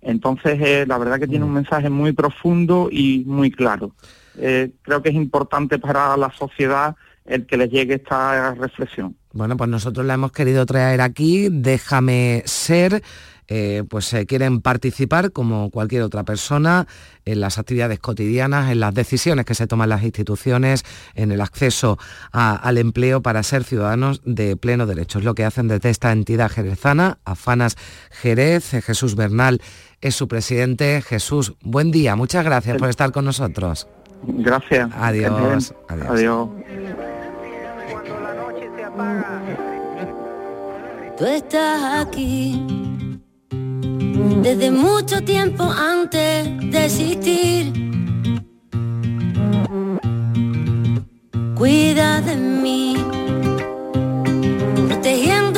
[0.00, 1.54] Entonces, eh, la verdad que tiene un mm.
[1.54, 3.92] mensaje muy profundo y muy claro.
[4.38, 9.16] Eh, creo que es importante para la sociedad el que les llegue esta reflexión.
[9.32, 13.02] Bueno, pues nosotros la hemos querido traer aquí, déjame ser.
[13.52, 16.86] Eh, pues quieren participar como cualquier otra persona
[17.24, 20.84] en las actividades cotidianas, en las decisiones que se toman las instituciones,
[21.16, 21.98] en el acceso
[22.30, 25.18] al empleo para ser ciudadanos de pleno derecho.
[25.18, 27.76] Es lo que hacen desde esta entidad jerezana, Afanas
[28.12, 28.70] Jerez.
[28.84, 29.60] Jesús Bernal
[30.00, 31.02] es su presidente.
[31.02, 33.88] Jesús, buen día, muchas gracias por estar con nosotros.
[34.22, 34.90] Gracias.
[34.94, 35.74] Adiós.
[35.88, 36.08] Adiós.
[36.08, 36.48] Adiós.
[41.18, 42.79] Tú estás aquí
[44.42, 47.72] desde mucho tiempo antes de existir.
[51.54, 52.96] Cuida de mí,
[54.88, 55.49] protegiendo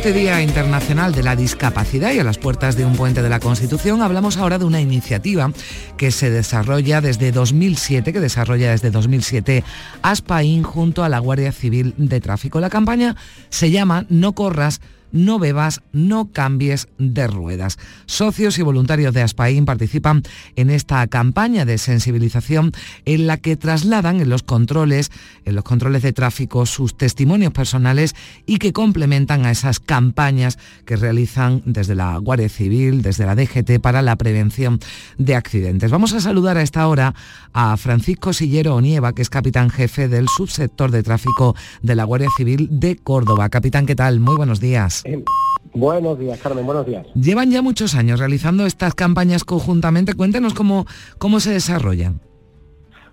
[0.00, 3.38] este Día Internacional de la Discapacidad y a las puertas de un puente de la
[3.38, 5.52] Constitución hablamos ahora de una iniciativa
[5.98, 9.62] que se desarrolla desde 2007, que desarrolla desde 2007
[10.00, 12.60] Aspain junto a la Guardia Civil de Tráfico.
[12.60, 13.14] La campaña
[13.50, 14.80] se llama No corras
[15.12, 17.78] no bebas, no cambies de ruedas.
[18.06, 20.22] Socios y voluntarios de Aspaín participan
[20.56, 22.72] en esta campaña de sensibilización
[23.04, 25.10] en la que trasladan en los controles,
[25.44, 28.14] en los controles de tráfico sus testimonios personales
[28.46, 33.80] y que complementan a esas campañas que realizan desde la Guardia Civil, desde la DGT
[33.80, 34.78] para la prevención
[35.18, 35.90] de accidentes.
[35.90, 37.14] Vamos a saludar a esta hora
[37.52, 42.28] a Francisco Sillero Onieva, que es capitán jefe del subsector de tráfico de la Guardia
[42.36, 43.48] Civil de Córdoba.
[43.48, 44.20] Capitán, ¿qué tal?
[44.20, 44.99] Muy buenos días.
[45.04, 45.22] Eh,
[45.72, 47.06] buenos días, Carmen, buenos días.
[47.14, 50.14] Llevan ya muchos años realizando estas campañas conjuntamente.
[50.14, 50.86] Cuéntenos cómo,
[51.18, 52.20] cómo se desarrollan.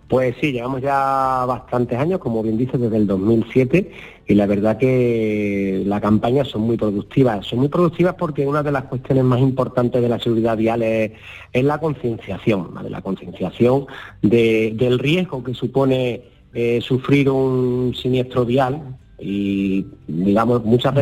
[0.07, 3.91] Pues sí, llevamos ya bastantes años, como bien dice, desde el 2007
[4.25, 7.45] y la verdad que las campañas son muy productivas.
[7.45, 11.11] Son muy productivas porque una de las cuestiones más importantes de la seguridad vial es,
[11.53, 13.87] la concienciación, la concienciación
[14.21, 16.21] del riesgo que supone
[16.53, 20.99] eh, sufrir un siniestro vial y, digamos, muchas mm.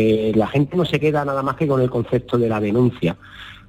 [0.00, 3.16] Eh, la gente no se queda nada más que con el concepto de la denuncia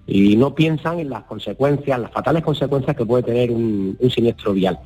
[0.05, 4.79] y no piensan en las consecuencias, las fatales consecuencias que puede tener un, siniestro vial.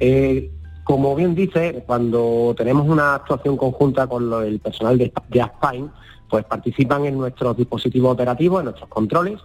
[0.00, 0.50] Eh,
[0.84, 5.90] como bien dice, cuando tenemos una actuación conjunta con el personal de, de Aspain,
[6.26, 9.38] pues participan en nuestros dispositivos operativos, en nuestros controles,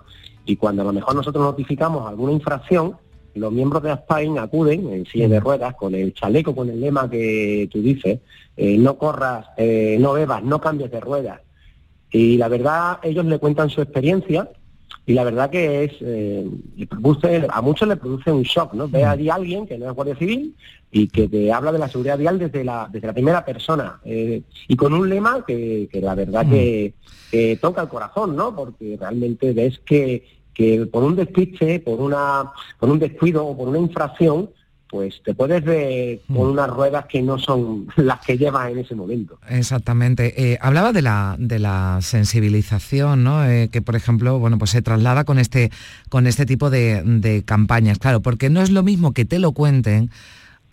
[0.45, 2.95] y cuando a lo mejor nosotros notificamos alguna infracción,
[3.35, 7.09] los miembros de Aspain acuden en silla de ruedas con el chaleco, con el lema
[7.09, 8.19] que tú dices,
[8.55, 11.41] eh, no corras, eh, no bebas, no cambies de ruedas.
[12.11, 14.49] Y la verdad, ellos le cuentan su experiencia
[15.05, 16.47] y la verdad que es, eh,
[17.49, 18.87] a muchos le produce un shock, ¿no?
[18.87, 20.55] Ve allí a alguien que no es guardia civil
[20.91, 24.75] y que te habla de la seguridad vial desde la, desde la primera persona y
[24.75, 26.93] con un lema que, la verdad que,
[27.31, 28.55] que toca el corazón, ¿no?
[28.55, 33.67] Porque realmente ves que que por un despiste, por, una, por un descuido o por
[33.67, 34.49] una infracción,
[34.93, 36.51] pues te puedes ver con mm.
[36.51, 39.39] unas ruedas que no son las que llevas en ese momento.
[39.49, 40.51] Exactamente.
[40.51, 43.43] Eh, hablaba de la, de la sensibilización, ¿no?
[43.43, 45.71] Eh, que por ejemplo, bueno, pues se traslada con este,
[46.09, 49.53] con este tipo de, de campañas, claro, porque no es lo mismo que te lo
[49.53, 50.11] cuenten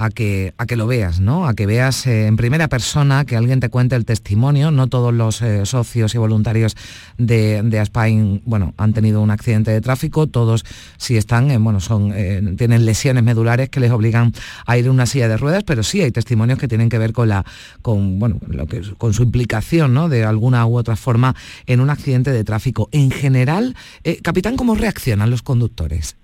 [0.00, 1.46] a que, a que lo veas, ¿no?
[1.46, 4.70] A que veas eh, en primera persona, que alguien te cuente el testimonio.
[4.70, 6.74] No todos los eh, socios y voluntarios
[7.18, 10.26] de, de, Aspain, bueno, han tenido un accidente de tráfico.
[10.26, 10.64] Todos,
[10.96, 14.32] si están, bueno, son, eh, tienen lesiones medulares que les obligan
[14.64, 17.12] a ir en una silla de ruedas, pero sí hay testimonios que tienen que ver
[17.12, 17.44] con la,
[17.82, 20.08] con, bueno, lo que, con su implicación, ¿no?
[20.08, 21.36] De alguna u otra forma
[21.66, 22.88] en un accidente de tráfico.
[22.92, 23.76] En general,
[24.22, 26.16] capitán, ¿cómo reaccionan los conductores?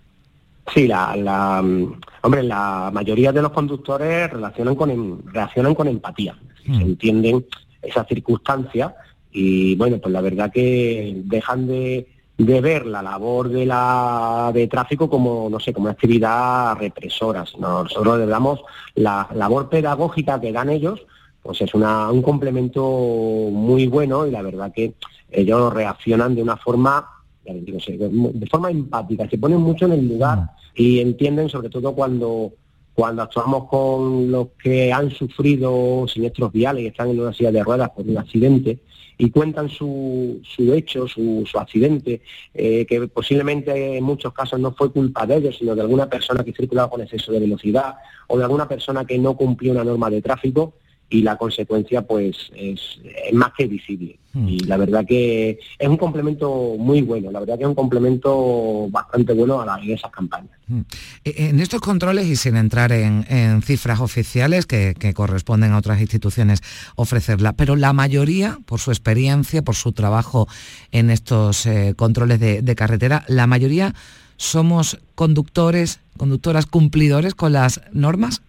[0.72, 6.36] Sí, la, mm, hombre, la mayoría de los conductores relacionan con, em, reaccionan con empatía,
[6.64, 6.80] se mm.
[6.80, 7.46] entienden
[7.82, 8.92] esas circunstancias
[9.30, 15.08] y bueno, pues la verdad que dejan de, ver la labor de la de tráfico
[15.08, 18.60] como no sé como una actividad represora nosotros le damos
[18.94, 21.06] la labor pedagógica que dan ellos
[21.42, 24.92] pues es una, un complemento muy bueno y la verdad que
[25.30, 27.15] ellos reaccionan de una forma
[27.46, 30.48] de forma empática, se ponen mucho en el lugar mm.
[30.76, 32.52] y entienden, sobre todo cuando,
[32.94, 37.62] cuando actuamos con los que han sufrido siniestros viales y están en una silla de
[37.62, 38.80] ruedas por un accidente
[39.18, 42.20] y cuentan su, su hecho, su, su accidente,
[42.52, 46.44] eh, que posiblemente en muchos casos no fue culpa de ellos, sino de alguna persona
[46.44, 47.94] que circulaba con exceso de velocidad
[48.26, 50.74] o de alguna persona que no cumplió una norma de tráfico,
[51.08, 52.98] y la consecuencia pues es,
[53.32, 54.18] más que visible.
[54.32, 54.48] Hmm.
[54.48, 58.88] Y la verdad que es un complemento muy bueno, la verdad que es un complemento
[58.90, 60.50] bastante bueno a, la, esas campañas.
[60.66, 60.80] Hmm.
[61.24, 63.24] E, en estos controles y sin entrar en,
[63.62, 66.60] cifras oficiales que, corresponden a otras instituciones
[66.96, 70.48] ofrecerla, pero la mayoría, por su experiencia, por su trabajo
[70.90, 73.94] en estos eh, controles de carretera, la mayoría
[74.36, 78.42] somos conductores, conductoras cumplidores con las normas.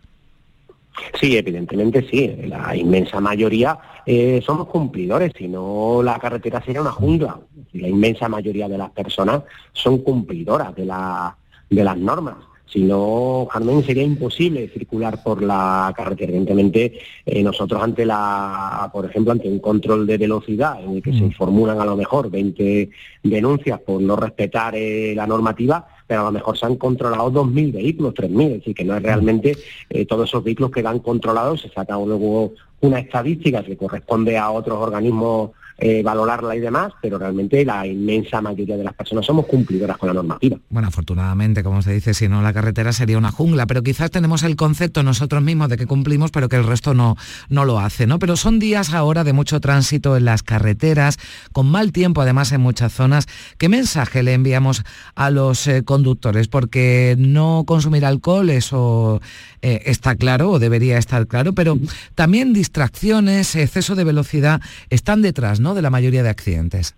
[1.19, 2.35] Sí, evidentemente sí.
[2.47, 7.39] La inmensa mayoría eh, somos cumplidores, si no la carretera sería una jungla.
[7.73, 12.35] La inmensa mayoría de las personas son cumplidoras de, de las normas.
[12.67, 16.31] Si no, Carmen, sería imposible circular por la carretera.
[16.31, 21.13] Evidentemente, eh, nosotros ante la, por ejemplo, ante un control de velocidad en el que
[21.13, 21.31] se mm.
[21.31, 22.89] formulan a lo mejor 20
[23.23, 27.73] denuncias por no respetar eh, la normativa, pero a lo mejor se han controlado 2.000
[27.73, 29.57] vehículos, 3.000, es decir, que no es realmente
[29.89, 34.49] eh, todos esos vehículos que dan controlados, se saca luego una estadística que corresponde a
[34.51, 39.45] otros organismos eh, valorarla y demás, pero realmente la inmensa mayoría de las personas somos
[39.45, 40.57] cumplidoras con la normativa.
[40.69, 44.43] Bueno, afortunadamente, como se dice, si no la carretera sería una jungla, pero quizás tenemos
[44.43, 47.15] el concepto nosotros mismos de que cumplimos, pero que el resto no,
[47.49, 48.19] no lo hace, ¿no?
[48.19, 51.17] Pero son días ahora de mucho tránsito en las carreteras,
[51.51, 53.27] con mal tiempo además en muchas zonas.
[53.57, 54.83] ¿Qué mensaje le enviamos
[55.15, 56.47] a los eh, conductores?
[56.47, 59.21] Porque no consumir alcohol, eso
[59.61, 61.77] eh, está claro o debería estar claro, pero
[62.15, 65.66] también distracciones, exceso de velocidad están detrás ¿no?
[65.73, 66.95] De la mayoría de accidentes.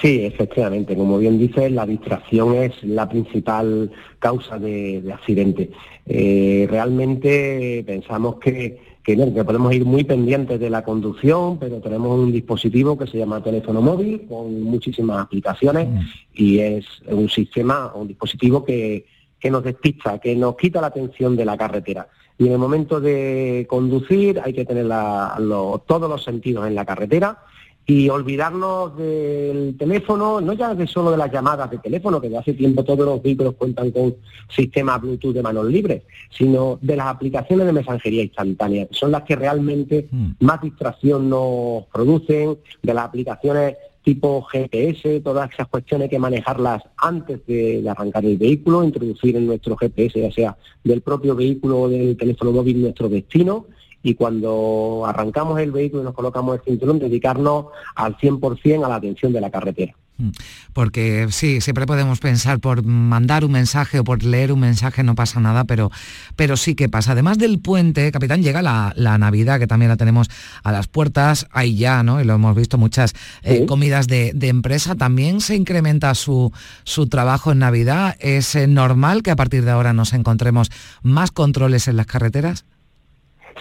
[0.00, 0.96] Sí, efectivamente.
[0.96, 5.70] Como bien dices, la distracción es la principal causa de, accidente.
[6.06, 12.32] Eh, realmente pensamos que, que, podemos ir muy pendientes de la conducción, pero tenemos un
[12.32, 16.00] dispositivo que se llama teléfono móvil con muchísimas aplicaciones mm.
[16.34, 19.04] y es un sistema, un dispositivo que,
[19.38, 22.08] que nos despista, que nos quita la atención de la carretera.
[22.38, 27.38] Y en el momento de conducir hay que tener todos los sentidos en la carretera
[27.90, 32.38] y olvidarnos del teléfono, no ya de solo de las llamadas de teléfono, que de
[32.38, 34.14] hace tiempo todos los vehículos cuentan con
[34.48, 39.24] sistemas Bluetooth de manos libres, sino de las aplicaciones de mensajería instantánea, que son las
[39.24, 40.30] que realmente mm.
[40.38, 46.84] más distracción nos producen, de las aplicaciones tipo GPS, todas esas cuestiones hay que manejarlas
[46.96, 51.88] antes de, arrancar el vehículo, introducir en nuestro GPS, ya sea del propio vehículo o
[51.88, 53.66] del teléfono móvil, nuestro destino,
[54.02, 58.94] y cuando arrancamos el vehículo y nos colocamos el cinturón, dedicarnos al 100% a la
[58.96, 59.94] atención de la carretera.
[60.20, 60.30] Mm.
[60.72, 65.14] Porque sí, siempre podemos pensar por mandar un mensaje o por leer un mensaje no
[65.14, 65.90] pasa nada, pero,
[66.36, 67.12] pero sí que pasa.
[67.12, 70.28] Además del puente, capitán, llega la, Navidad, que también la tenemos
[70.62, 72.20] a las puertas, ahí ya, ¿no?
[72.20, 74.94] Y lo hemos visto muchas eh, comidas de, empresa.
[74.94, 76.52] También se incrementa su,
[76.84, 78.16] su trabajo en Navidad.
[78.20, 80.70] ¿Es eh, normal que a partir de ahora nos encontremos
[81.02, 82.64] más controles en las carreteras?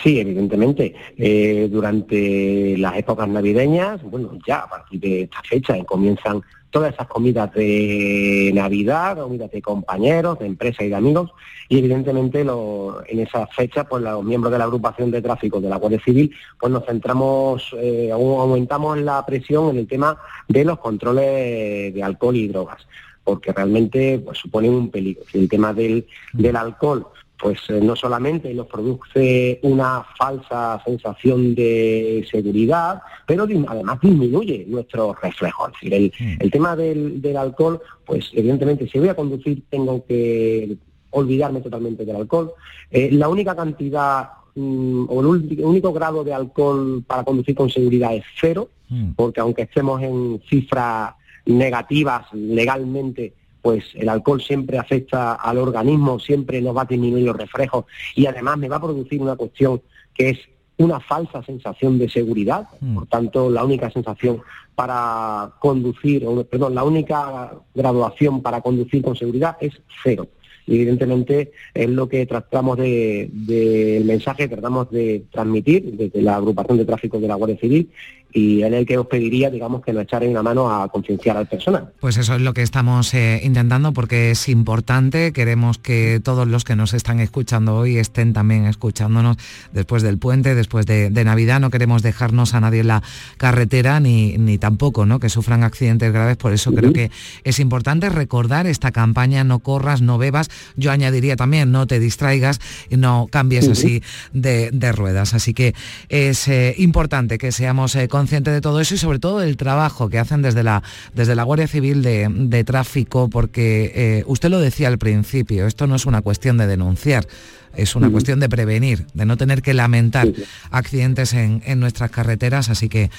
[0.02, 0.96] Sí, evidentemente.
[1.18, 7.08] Eh, durante las épocas navideñas, bueno, ya a partir de esta fecha comienzan todas esas
[7.08, 11.32] comidas de Navidad, comidas de compañeros, de empresas y de amigos,
[11.68, 15.78] y evidentemente en esa fecha, pues los miembros de la agrupación de tráfico de la
[15.78, 20.18] Guardia Civil, pues nos centramos, eh, aumentamos la presión en el tema
[20.48, 22.88] de los controles de alcohol y drogas,
[23.24, 25.24] porque realmente pues, suponen un peligro.
[25.34, 27.08] El tema del, del alcohol
[27.40, 35.20] pues eh, no solamente nos produce una falsa sensación de seguridad, pero además disminuye nuestros
[35.22, 35.72] reflejos.
[35.82, 36.52] Es decir, el, mm.
[36.52, 40.78] tema del, alcohol, pues evidentemente si voy a conducir tengo que
[41.12, 42.52] olvidarme totalmente del alcohol.
[42.92, 48.14] Eh, la única cantidad mm, o el único grado de alcohol para conducir con seguridad
[48.14, 49.12] es cero, mm.
[49.16, 51.14] porque aunque estemos en cifras
[51.46, 57.38] negativas legalmente, pues el alcohol siempre afecta al organismo, siempre nos va a disminuir los
[57.38, 57.86] reflejos
[58.16, 59.82] y además me va a producir una cuestión
[60.14, 60.40] que es
[60.78, 62.96] una falsa sensación de seguridad, mm.
[62.96, 64.42] por tanto la única sensación
[64.76, 70.28] para conducir, perdón, la única graduación para conducir con seguridad es cero.
[70.66, 76.36] Y evidentemente es lo que tratamos del de, mensaje que tratamos de transmitir desde la
[76.36, 77.90] agrupación de tráfico de la Guardia Civil
[78.32, 81.48] y en el que os pediría, digamos, que nos echaran una mano a concienciar al
[81.48, 81.90] personal.
[82.00, 86.64] Pues eso es lo que estamos eh, intentando porque es importante, queremos que todos los
[86.64, 89.38] que nos están escuchando hoy estén también escuchándonos
[89.74, 93.04] después del puente, después de, Navidad, no queremos dejarnos a nadie en la
[93.38, 95.20] carretera ni, ni tampoco ¿no?
[95.20, 97.12] que sufran accidentes graves, por eso creo que
[97.44, 102.62] es importante recordar esta campaña, no corras, no bebas, yo añadiría también, no te distraigas
[102.90, 104.02] y no cambies así
[104.34, 105.76] de, ruedas, así que
[106.08, 110.10] es eh, importante que seamos eh, consciente de todo eso y sobre todo del trabajo
[110.10, 114.90] que hacen desde la, desde la Guardia Civil de, tráfico, porque eh, usted lo decía
[114.90, 117.26] al principio, esto no es una cuestión de denunciar,
[117.74, 120.28] es una cuestión de prevenir, de no tener que lamentar
[120.70, 123.10] accidentes en, nuestras carreteras, así que,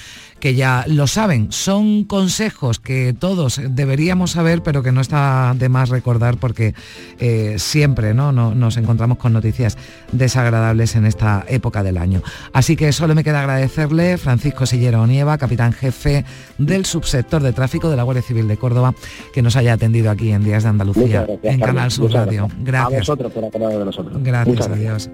[0.41, 1.51] que ya lo saben.
[1.51, 6.73] Son consejos que todos deberíamos saber, pero que no está de más recordar porque
[7.19, 8.33] eh, siempre ¿no?
[8.33, 9.77] nos encontramos con noticias
[10.11, 12.21] desagradables en esta época del año.
[12.51, 16.25] Así que solo me queda agradecerle Francisco Sillero Onieva, capitán jefe
[16.57, 18.93] del subsector de tráfico de la Guardia Civil de Córdoba,
[19.33, 22.49] que nos haya atendido aquí en Días de Andalucía, en Canal Sur Radio.
[22.59, 23.09] Gracias.
[23.09, 24.17] A vosotros por de nosotros.
[24.23, 24.67] Gracias.
[24.67, 25.11] Gracias,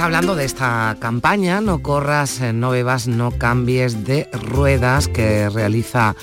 [0.00, 6.16] Hablando de esta campaña, no corras, eh, no bebas, no cambies de ruedas que realiza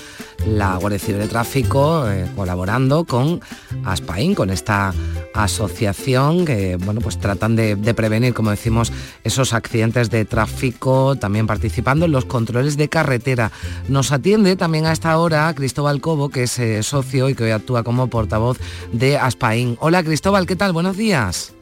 [0.47, 3.39] la Guardia Civil de Tráfico eh, colaborando con
[3.85, 4.95] Aspain, con esta
[5.35, 8.91] asociación que bueno, pues tratan de, prevenir, como decimos,
[9.23, 13.51] esos accidentes de tráfico, también participando en los controles de carretera.
[13.89, 17.51] Nos atiende también a esta hora Cristóbal Cobo, que es eh, socio y que hoy
[17.51, 18.57] actúa como portavoz
[18.91, 19.77] de Aspain.
[19.79, 20.73] Hola Cristóbal, ¿qué tal?
[20.73, 21.56] Buenos días.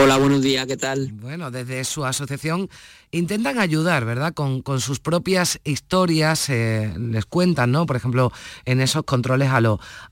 [0.00, 1.10] Hola, buenos días, ¿qué tal?
[1.12, 2.70] Bueno, desde su asociación
[3.10, 4.32] intentan ayudar, ¿verdad?
[4.32, 7.84] Con, sus propias historias, eh, les cuentan, ¿no?
[7.84, 8.30] Por ejemplo,
[8.64, 9.60] en esos controles a,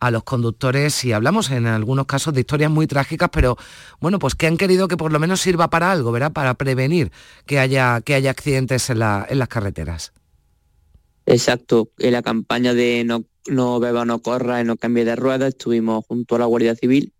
[0.00, 3.56] a los conductores y hablamos en algunos casos de historias muy trágicas, pero
[4.00, 6.32] bueno, pues que han querido que por lo menos sirva para algo, ¿verdad?
[6.32, 7.12] Para prevenir
[7.46, 10.12] que haya, que haya accidentes en, en las carreteras.
[11.26, 15.50] Exacto, en la campaña de no, no beba, no corra y no cambie de ruedas
[15.50, 17.12] estuvimos junto a la Guardia Civil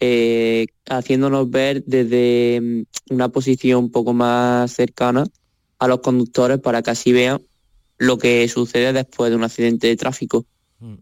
[0.00, 5.26] eh, haciéndonos ver desde mm, una posición un poco más cercana
[5.78, 7.42] a los conductores para que así vean
[7.98, 10.44] lo que sucede después de un accidente de tráfico.
[10.80, 10.94] Mm.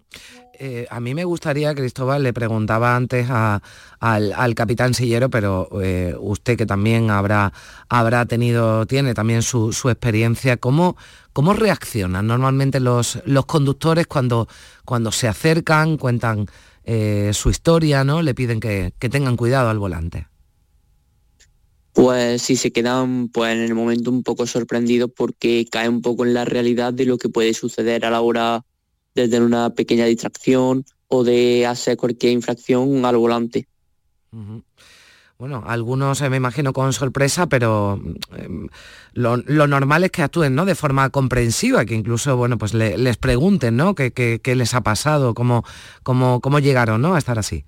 [0.59, 6.57] Eh, a mí me gustaría, Cristóbal, le preguntaba antes al, capitán Sillero, pero eh, usted
[6.57, 7.53] que también habrá,
[7.89, 10.97] habrá tenido, tiene también su, experiencia, ¿cómo,
[11.33, 14.47] ¿cómo reaccionan normalmente los, los conductores cuando,
[14.85, 16.47] cuando se acercan, cuentan
[16.85, 18.23] eh, su historia, ¿no?
[18.23, 20.29] Le piden que, tengan cuidado al volante.
[21.93, 26.25] Pues sí, se quedan pues, en el momento un poco sorprendidos porque cae un poco
[26.25, 28.65] en la realidad de lo que puede suceder a la hora
[29.15, 33.69] de tener una pequeña distracción o de hacer cualquier infracción al volante
[35.45, 38.01] bueno, algunos eh, me imagino con sorpresa, pero
[38.35, 38.67] em,
[39.13, 40.65] lo, normal es que actúen ¿no?
[40.65, 43.95] de forma comprensiva, que incluso bueno, pues les pregunten ¿no?
[43.95, 45.63] ¿Qué, les ha pasado, cómo,
[46.03, 47.15] cómo, cómo llegaron ¿no?
[47.15, 47.67] a estar así.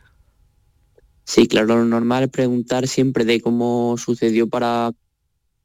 [1.24, 4.92] Sí, claro, lo normal es preguntar siempre de cómo sucedió para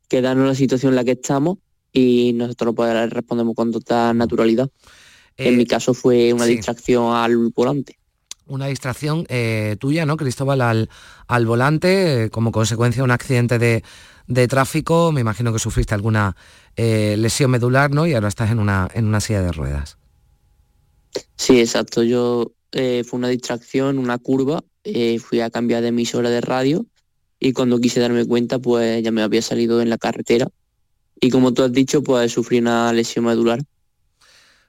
[0.10, 1.60] quedarnos en la situación en la que estamos
[1.94, 4.70] y nosotros pues, respondemos con total naturalidad.
[5.38, 8.01] en mi eh, caso fue una distracción al volante
[8.52, 10.90] una distracción eh, tuya, ¿no, Cristóbal, al,
[11.28, 13.84] al volante, eh, como consecuencia de un accidente de,
[14.48, 15.12] tráfico.
[15.12, 16.36] Me imagino que sufriste alguna
[16.76, 18.06] eh, lesión medular, ¿no?
[18.08, 19.98] Y ahora estás en una, en una silla de ruedas.
[21.36, 22.04] Sí, exacto.
[22.04, 24.64] Yo fue una distracción, una curva.
[25.20, 26.86] fui a cambiar de emisora de radio
[27.40, 30.48] y cuando quise darme cuenta, pues ya me había salido en la carretera.
[31.20, 33.60] Y como tú has dicho, pues sufrí una lesión medular.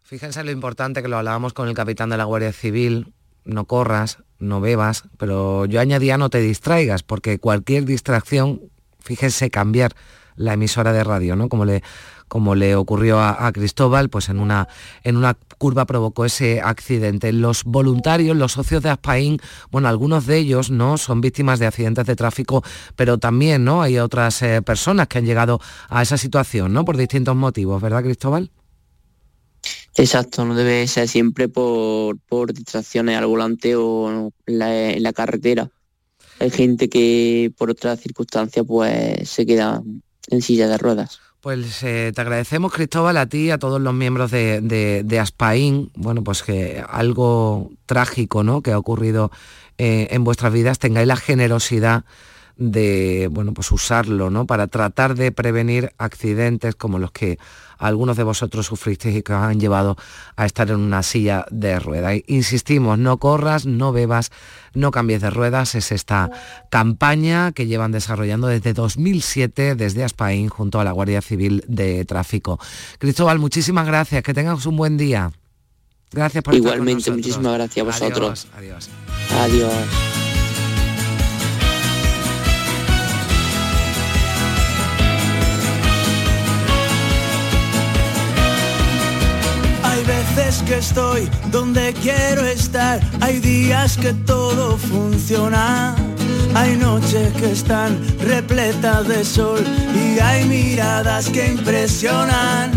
[0.03, 3.15] Fíjense lo importante que lo hablábamos con el capitán de la Guardia Civil,
[3.45, 8.61] no corras, no bebas, pero yo añadía no te distraigas, porque cualquier distracción,
[9.01, 9.95] fíjese cambiar
[10.37, 11.49] la emisora de radio, ¿no?
[11.49, 11.83] Como le,
[12.29, 14.67] como le ocurrió a, Cristóbal, pues en una,
[15.05, 17.33] en una curva provocó ese accidente.
[17.33, 19.39] Los voluntarios, los socios de Aspaín,
[19.71, 22.65] bueno, algunos de ellos no son víctimas de accidentes de tráfico,
[22.97, 23.83] pero también ¿no?
[23.83, 26.85] hay otras eh, personas que han llegado a esa situación, ¿no?
[26.85, 28.51] Por distintos motivos, ¿verdad, Cristóbal?
[29.97, 35.71] Exacto, no debe ser siempre por, por distracciones al volante o en la, carretera.
[36.41, 39.83] Hay gente que por otras circunstancias pues se queda
[40.29, 41.21] en silla de ruedas.
[41.41, 44.61] Pues eh, te agradecemos, Cristóbal, a ti, a todos los miembros de,
[45.05, 49.33] de, Aspaín, bueno, pues que algo trágico, ¿no?, que ha ocurrido
[49.77, 52.05] eh, en vuestras vidas, tengáis la generosidad
[52.57, 57.39] de, bueno, pues usarlo, ¿no?, para tratar de prevenir accidentes como los que
[57.79, 59.97] algunos de vosotros sufristeis y que os han llevado
[60.37, 62.15] a estar en una silla de ruedas.
[62.29, 64.31] Insistimos, no corras, no bebas,
[64.73, 65.75] no cambies de ruedas.
[65.75, 66.31] Es esta
[66.71, 72.61] campaña que llevan desarrollando desde 2007 desde Aspaín junto a la Guardia Civil de Tráfico.
[72.99, 74.23] Cristóbal, muchísimas gracias.
[74.23, 75.33] Que tengas un buen día.
[76.13, 78.47] Gracias por Igualmente, estar con muchísimas gracias a vosotros.
[78.57, 78.91] adiós.
[79.41, 80.22] Adiós.
[90.35, 95.95] Veces que estoy donde quiero estar, hay días que todo funciona.
[96.55, 99.65] Hay noches que están repletas de sol
[99.95, 102.71] y hay miradas que impresionan.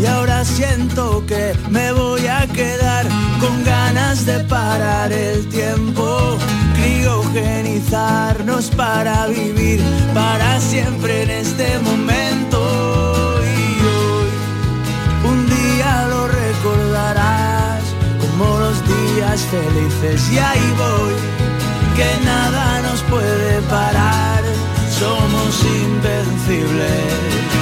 [0.00, 3.06] Y ahora siento que me voy a quedar
[3.40, 6.36] con ganas de parar el tiempo,
[6.74, 9.80] criogenizarnos para vivir
[10.14, 13.11] para siempre en este momento.
[19.52, 21.14] Felices y ahí voy,
[21.96, 24.42] que nada nos puede parar,
[24.98, 27.61] somos invencibles.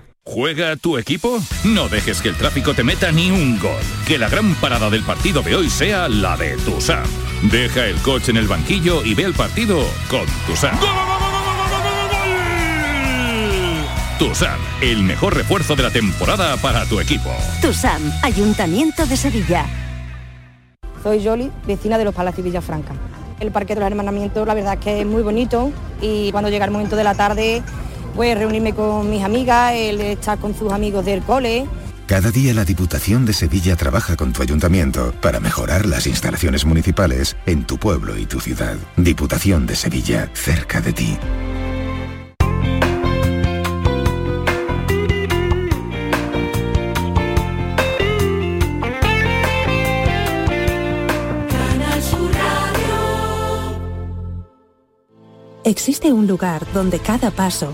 [0.23, 1.39] ¿Juega tu equipo?
[1.63, 3.81] No dejes que el tráfico te meta ni un gol.
[4.07, 7.03] Que la gran parada del partido de hoy sea la de Tusam.
[7.51, 10.77] Deja el coche en el banquillo y ve el partido con Tusam.
[14.19, 17.31] Tusam, el mejor refuerzo de la temporada para tu equipo.
[17.59, 19.65] Tusam, Ayuntamiento de Sevilla.
[21.01, 22.93] Soy Yoli, vecina de los Palacios Villafranca.
[23.39, 26.65] El Parque de los Hermanamientos, la verdad es que es muy bonito y cuando llega
[26.65, 27.63] el momento de la tarde
[28.11, 31.65] pues reunirme con mis amigas, el estar con sus amigos del cole.
[32.07, 37.37] Cada día la Diputación de Sevilla trabaja con tu ayuntamiento para mejorar las instalaciones municipales
[37.45, 38.75] en tu pueblo y tu ciudad.
[38.97, 41.17] Diputación de Sevilla, cerca de ti.
[55.63, 57.73] Existe un lugar donde cada paso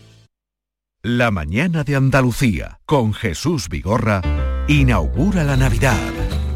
[1.03, 4.21] La mañana de Andalucía con Jesús Vigorra
[4.67, 5.97] inaugura la Navidad.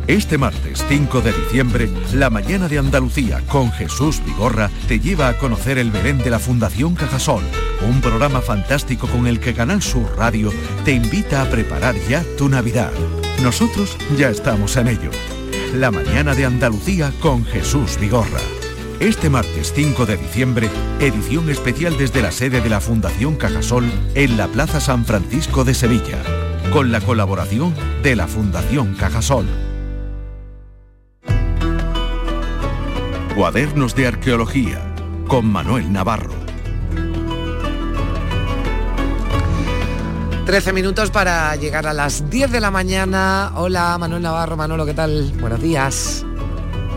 [0.05, 5.37] Este martes 5 de diciembre, la mañana de Andalucía con Jesús Vigorra te lleva a
[5.39, 7.41] conocer el Belén de la Fundación Cajasol,
[7.89, 10.51] un programa fantástico con el que Canal Sur Radio
[10.83, 12.91] te invita a preparar ya tu Navidad.
[13.41, 15.09] Nosotros ya estamos en ello.
[15.73, 18.41] La mañana de Andalucía con Jesús Vigorra.
[18.99, 20.69] Este martes 5 de diciembre,
[21.01, 23.83] edición especial desde la sede de la Fundación Cajasol
[24.15, 26.23] en la Plaza San Francisco de Sevilla,
[26.71, 29.47] con la colaboración de la Fundación Cajasol.
[33.35, 34.81] Cuadernos de Arqueología,
[35.27, 36.33] con Manuel Navarro.
[40.45, 43.51] 13 minutos para llegar a las 10 de la mañana.
[43.55, 45.33] Hola, Manuel Navarro, Manolo, ¿qué tal?
[45.41, 46.25] Buenos días.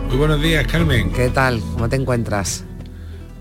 [0.09, 1.11] Muy buenos días, Carmen.
[1.11, 1.59] ¿Qué tal?
[1.59, 2.63] ¿Cómo te encuentras?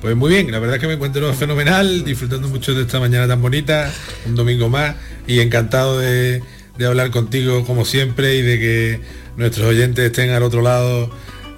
[0.02, 3.26] Pues muy bien, la verdad es que me encuentro fenomenal, disfrutando mucho de esta mañana
[3.26, 3.90] tan bonita,
[4.26, 4.94] un domingo más,
[5.26, 6.42] y encantado de,
[6.76, 9.00] de hablar contigo como siempre y de que
[9.38, 11.10] nuestros oyentes estén al otro lado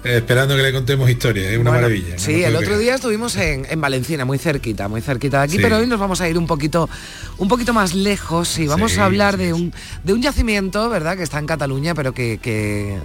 [0.03, 2.17] esperando que le contemos historias, es una maravilla.
[2.17, 5.77] Sí, el otro día estuvimos en, en, Valenciana, muy cerquita, muy cerquita de aquí, pero
[5.77, 6.89] hoy nos vamos a ir un poquito,
[7.37, 9.73] un poquito más lejos y vamos a hablar de un,
[10.03, 12.97] de un yacimiento, ¿verdad?, que está en Cataluña, pero que, que,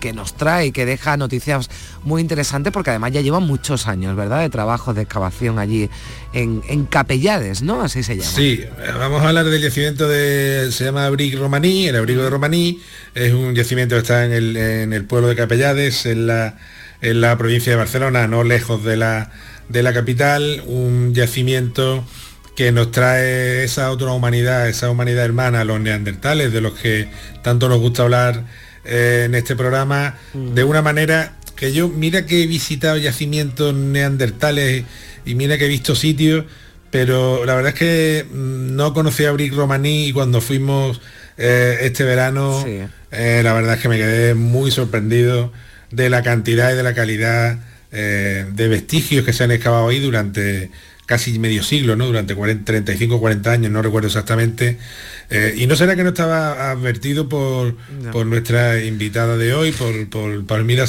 [0.00, 1.68] que nos trae que deja noticias
[2.04, 5.90] muy interesantes, porque además ya lleva muchos años, ¿verdad?, de trabajo de excavación allí
[6.32, 7.82] en, en Capellades, ¿no?
[7.82, 8.30] Así se llama.
[8.30, 8.64] Sí,
[8.98, 12.80] vamos a hablar del yacimiento de, se llama Abric Romaní, el abrigo de Romaní,
[13.14, 16.35] es un yacimiento que está en el, en el pueblo de Capellades, en la
[17.00, 19.30] en la provincia de Barcelona, no lejos de la,
[19.68, 22.04] de la capital, un yacimiento
[22.56, 27.08] que nos trae esa otra humanidad, esa humanidad hermana, los neandertales, de los que
[27.42, 28.44] tanto nos gusta hablar
[28.84, 34.84] eh, en este programa, de una manera que yo, mira que he visitado yacimientos neandertales
[35.24, 36.46] y mira que he visto sitios,
[36.90, 41.00] pero la verdad es que mm, no conocía a Brick Romaní y cuando fuimos
[41.36, 42.64] eh, este verano,
[43.10, 45.52] eh, la verdad es que me quedé muy sorprendido
[45.90, 47.58] de la cantidad y de la calidad
[47.92, 50.70] eh, de vestigios que se han excavado ahí durante
[51.06, 52.06] casi medio siglo, ¿no?
[52.06, 54.76] Durante 40, 35, 40 años, no recuerdo exactamente.
[55.30, 57.76] Eh, y no será que no estaba advertido por,
[58.12, 60.84] por nuestra invitada de hoy, por, por Palmira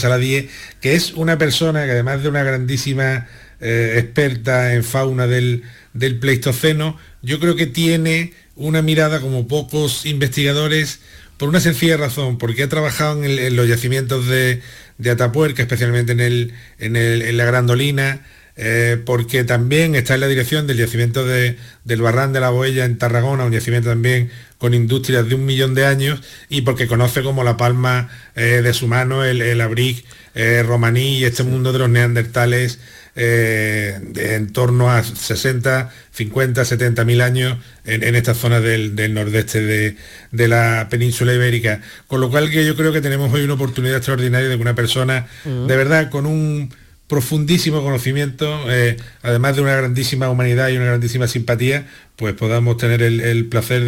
[0.81, 3.27] que es una persona que además de una grandísima
[3.61, 10.05] eh, experta en fauna del, del Pleistoceno, yo creo que tiene una mirada como pocos
[10.05, 10.99] investigadores
[11.37, 14.61] por una sencilla razón, porque ha trabajado en, los yacimientos de,
[14.97, 18.25] de, Atapuerca, especialmente en, el, en, el, en la Grandolina,
[18.55, 22.85] eh, porque también está en la dirección del yacimiento de, del Barran de la Boella
[22.85, 27.21] en Tarragona, un yacimiento también con industrias de un millón de años, y porque conoce
[27.21, 31.71] como la palma eh, de su mano el, el abric eh, romaní y este mundo
[31.71, 32.79] de los neandertales
[33.21, 39.13] de, en torno a 60, 50, 70 mil años en, en esta zona del, del
[39.13, 39.95] nordeste de,
[40.31, 41.81] de, la península ibérica.
[42.07, 44.75] Con lo cual que yo creo que tenemos hoy una oportunidad extraordinaria de que una
[44.75, 46.69] persona de verdad con un
[47.07, 51.87] profundísimo conocimiento, eh, además de una grandísima humanidad y una grandísima simpatía,
[52.17, 53.85] pues podamos tener el, placer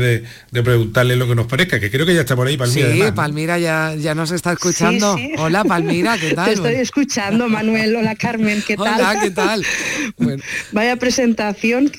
[0.51, 2.91] de, preguntarle lo que nos parezca, que creo que ya está por ahí, Palmira.
[2.91, 5.17] Sí, Palmira ya, ya nos está escuchando.
[5.39, 6.45] Hola, Palmira, ¿qué tal?
[6.45, 7.95] Te estoy escuchando, Manuel.
[7.95, 8.99] Hola, Carmen, ¿qué tal?
[8.99, 9.65] Hola, ¿qué tal?
[10.71, 11.91] Vaya presentación.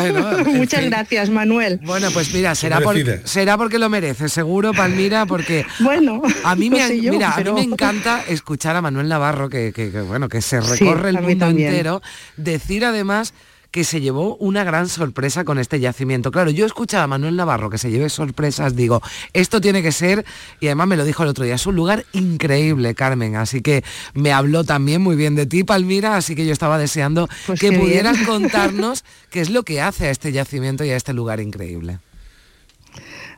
[0.46, 1.78] Muchas gracias, Manuel.
[1.84, 2.80] Bueno, pues mira, será,
[3.24, 7.62] será porque lo merece, seguro, Palmira, porque bueno, a mí me, mira, a mí me
[7.62, 9.70] encanta escuchar a Manuel Navarro, que,
[10.08, 12.00] bueno, que se recorre el mundo entero,
[12.38, 13.34] decir además
[13.74, 16.30] que se llevó una gran sorpresa con este yacimiento.
[16.30, 19.02] Claro, yo escuchaba a Manuel Navarro que se lleve sorpresas, digo,
[19.32, 20.24] esto tiene que ser,
[20.60, 23.82] y además me lo dijo el otro día, es un lugar increíble, Carmen, así que
[24.14, 27.70] me habló también muy bien de ti, Palmira, así que yo estaba deseando Pues que
[27.70, 27.82] bien.
[27.82, 31.98] pudieras contarnos qué es lo que hace a este yacimiento y a este lugar increíble.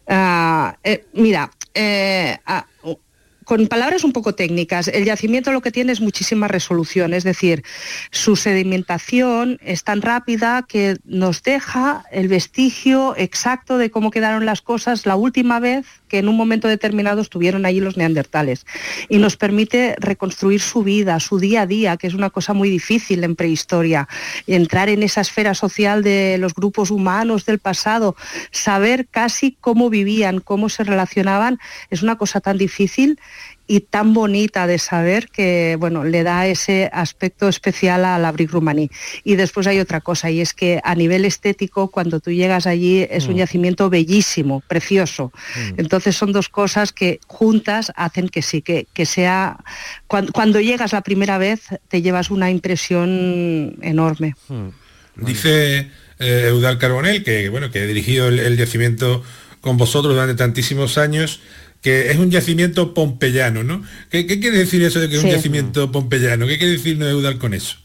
[0.06, 2.66] Ah, eh, mira, eh, ah,
[3.46, 7.62] con palabras un poco técnicas, el yacimiento lo que tiene es muchísima resolución, es decir,
[8.10, 14.62] su sedimentación es tan rápida que nos deja el vestigio exacto de cómo quedaron las
[14.62, 18.66] cosas la última vez que en un momento determinado estuvieron allí los neandertales.
[19.08, 22.70] Y nos permite reconstruir su vida, su día a día, que es una cosa muy
[22.70, 24.08] difícil en prehistoria,
[24.46, 28.16] entrar en esa esfera social de los grupos humanos del pasado,
[28.50, 31.58] saber casi cómo vivían, cómo se relacionaban,
[31.90, 33.18] es una cosa tan difícil
[33.68, 38.52] y tan bonita de saber que bueno le da ese aspecto especial a la Brick
[38.52, 38.90] Romaní.
[39.24, 43.04] Y después hay otra cosa y es que a nivel estético cuando tú llegas allí
[43.10, 43.38] es un Mm.
[43.38, 45.32] yacimiento bellísimo, precioso.
[45.76, 49.58] Entonces son dos cosas que juntas hacen que sí, que, que sea
[50.06, 54.34] cuando, cuando llegas la primera vez te llevas una impresión enorme.
[55.16, 59.22] Dice eh, Eudal Carbonell, que bueno, que ha dirigido el, el yacimiento
[59.60, 61.40] con vosotros durante tantísimos años,
[61.82, 63.82] que es un yacimiento pompeyano, ¿no?
[64.10, 65.28] ¿Qué, qué quiere decir eso de que es Sí.
[65.28, 66.46] un yacimiento pompeyano?
[66.46, 67.76] ¿Qué quiere decir Eudal con eso?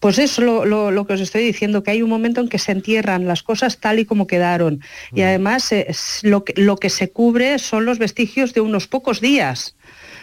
[0.00, 2.58] Pues eso lo, lo- lo que os estoy diciendo, que hay un momento en que
[2.58, 4.80] se entierran las cosas tal y como quedaron.
[5.14, 8.88] Y además eh, es lo, que, lo que se cubre son los vestigios de unos
[8.88, 9.76] pocos días.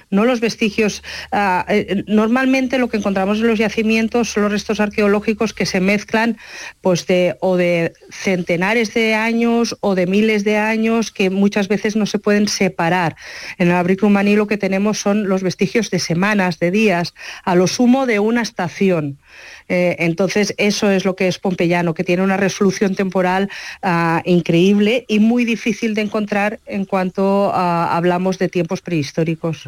[0.09, 1.03] No los vestigios.
[1.31, 5.79] ah, eh, normalmente lo que encontramos en los yacimientos son los restos arqueológicos que se
[5.79, 6.37] mezclan
[6.81, 11.95] pues de, o de centenares de años o de miles de años que muchas veces
[11.95, 13.15] no se pueden separar.
[13.57, 17.55] En el Abric Romaní lo que tenemos son los vestigios de semanas, de días, a
[17.55, 19.19] lo sumo de una estación.
[19.69, 23.49] Eh, entonces, eso es lo que es Pompeyano, que tiene una resolución temporal
[23.83, 29.63] ah, increíble y muy difícil de encontrar en cuanto ah, hablamos de tiempos prehistóricos.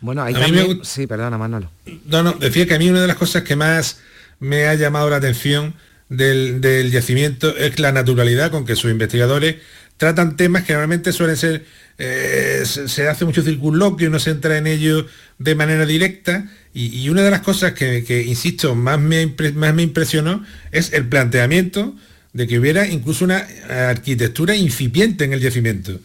[0.00, 0.78] Bueno, ahí también...
[0.78, 1.70] me Sí, perdona, Manolo.
[2.06, 4.00] No, no, decía que a mí una de las cosas que más
[4.38, 5.74] me ha llamado la atención
[6.08, 9.56] del, del yacimiento es la naturalidad con que sus investigadores
[9.96, 11.66] tratan temas que normalmente suelen ser,
[11.98, 15.06] eh, se, se hace mucho circunloquio, no se entra en ello
[15.38, 19.54] de manera directa, y, y una de las cosas que, que, insisto, más me, impre-
[19.54, 21.94] más me impresionó es el planteamiento
[22.32, 23.44] de que hubiera incluso una
[23.88, 25.98] arquitectura incipiente en el yacimiento.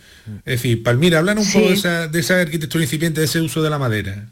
[0.46, 1.54] Es decir, Palmira, hablan un Sí.
[1.54, 4.28] poco de esa, de esa arquitectura incipiente, de ese uso de la madera.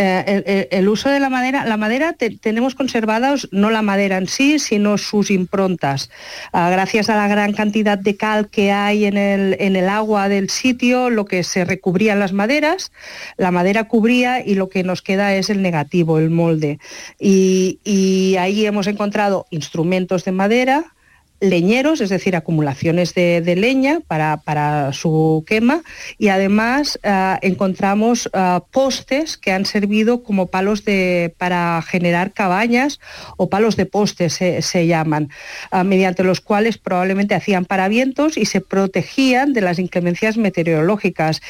[0.00, 4.28] Eh, el, uso de la madera, la madera te- tenemos conservados no la madera en
[4.28, 6.08] sí, sino sus improntas.
[6.52, 10.28] Ah, gracias a la gran cantidad de cal que hay en el, en el agua
[10.28, 12.92] del sitio, lo que se recubrían las maderas,
[13.36, 16.78] la madera cubría y lo que nos queda es el negativo, el molde.
[17.18, 20.94] Y ahí hemos encontrado instrumentos de madera,
[21.40, 25.82] leñeros, es decir, acumulaciones de, leña para, para su quema
[26.18, 33.00] y además ah, encontramos ah, postes que han servido como palos de, para generar cabañas
[33.36, 35.30] o palos de postes se, se llaman,
[35.70, 41.40] ah, mediante los cuales probablemente hacían paravientos y se protegían de las inclemencias meteorológicas.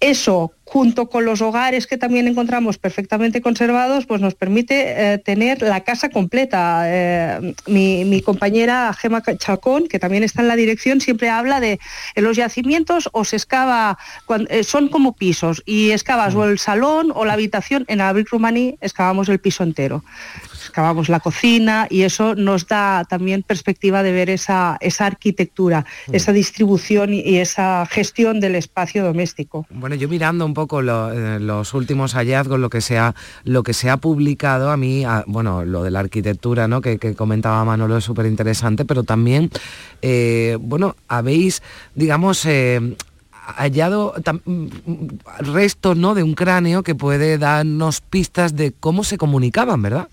[0.00, 5.62] Eso, junto con los hogares que también encontramos perfectamente conservados, pues nos permite eh, tener
[5.62, 6.82] la casa completa.
[6.84, 11.80] Eh, mi, mi compañera Gema Chacón, que también está en la dirección, siempre habla de
[12.14, 13.98] en los yacimientos o se excava,
[14.50, 18.76] eh, son como pisos, y excavas o el salón o la habitación, en Abric Romaní
[18.82, 20.04] excavamos el piso entero.
[20.68, 26.32] Excavamos la cocina y eso nos da también perspectiva de ver esa, esa arquitectura, esa
[26.32, 29.66] distribución y- esa gestión del espacio doméstico.
[29.70, 33.14] Bueno, yo mirando un poco eh, los últimos hallazgos, lo que se ha,
[33.44, 36.80] lo que se ha publicado, a mí, bueno, lo de la arquitectura, ¿no?
[36.82, 39.50] Que, comentaba Manolo es súper interesante, pero también,
[40.02, 41.62] eh, bueno, habéis,
[41.94, 42.46] digamos,
[43.56, 44.14] hallado
[44.44, 44.66] mm,
[45.40, 46.14] restos ¿no?
[46.14, 50.08] de un cráneo que puede darnos pistas de cómo se comunicaban, ¿verdad?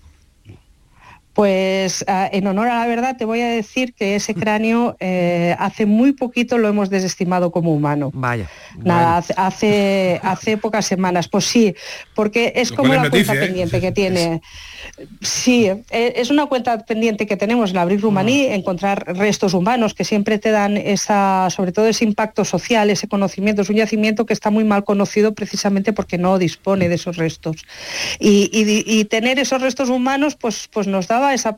[1.36, 5.54] Pues ah, en honor a la verdad te voy a decir que ese cráneo eh,
[5.58, 8.10] hace muy poquito lo hemos desestimado como humano.
[8.14, 8.48] Vaya.
[8.78, 11.28] Nada, hace, hace pocas semanas.
[11.28, 11.74] Pues sí,
[12.14, 13.38] porque es como la cuenta ¿eh?
[13.38, 14.40] pendiente que tiene.
[15.20, 18.52] Sí, e, es una cuenta pendiente que tenemos en Abril Rumaní, mm.
[18.52, 23.60] encontrar restos humanos que siempre te dan esa, sobre todo ese impacto social, ese conocimiento.
[23.60, 27.56] Es un yacimiento que está muy mal conocido precisamente porque no dispone de esos restos.
[28.18, 31.56] Y, tener esos restos humanos pues, pues nos daba esa,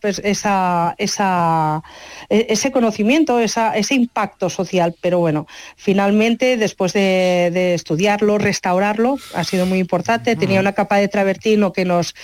[0.97, 1.83] esa,
[2.29, 4.95] e, ese conocimiento, ese impacto social.
[5.01, 5.47] Pero bueno,
[5.77, 10.37] finalmente, después de, estudiarlo, restaurarlo, ha sido muy importante.
[10.37, 12.15] Tenía una capa de travertino que nos,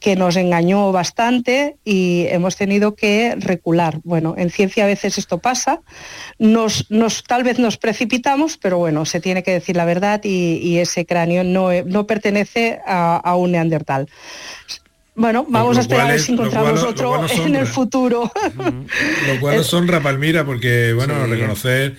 [0.00, 4.00] que nos engañó bastante y hemos tenido que recular.
[4.04, 5.80] Bueno, en ciencia a veces esto pasa.
[6.38, 10.74] Nos, nos, tal vez nos precipitamos, pero bueno, se tiene que decir la verdad y,
[10.74, 14.08] ese cráneo no, no pertenece a, a un neandertal.
[15.16, 18.32] Bueno, vamos a esperar a ver si encontramos otro en el futuro.
[19.28, 21.96] Lo cual nos honra Palmira porque, bueno, reconocer,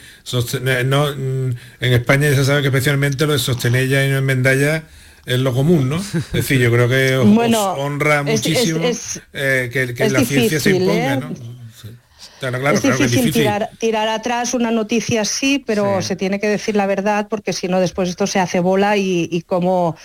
[0.86, 1.50] no, mm,
[1.80, 4.84] en España ya se sabe que especialmente lo de Sostenella y no Mendalla
[5.26, 5.98] es lo común, ¿no?
[6.14, 7.28] Es decir, yo creo que os,
[7.78, 8.82] honra muchísimo
[9.34, 11.18] eh, que, la ciencia se imponga, ¿eh?
[11.18, 11.55] ¿no?
[12.42, 17.54] Es, difícil Tirar, atrás una noticia así, pero se tiene que decir la verdad porque
[17.54, 19.96] si no después esto se hace bola y, cómo,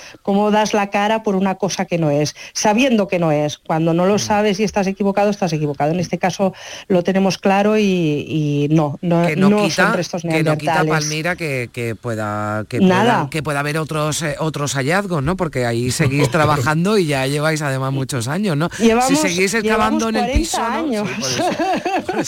[0.50, 3.58] das la cara por una cosa que no es, sabiendo que no es.
[3.58, 4.20] Cuando no lo mm.
[4.20, 5.92] sabes y estás equivocado, estás equivocado.
[5.92, 6.54] En este caso
[6.88, 11.36] lo tenemos claro y, no, no, que no, quita, son restos Que no quita Palmira
[11.36, 15.36] que, pueda, que pueda, que pueda haber otros, eh, otros hallazgos, ¿no?
[15.36, 18.68] Porque ahí seguís trabajando y ya lleváis además muchos años, ¿no?
[19.06, 21.08] si seguís excavando en el piso, años.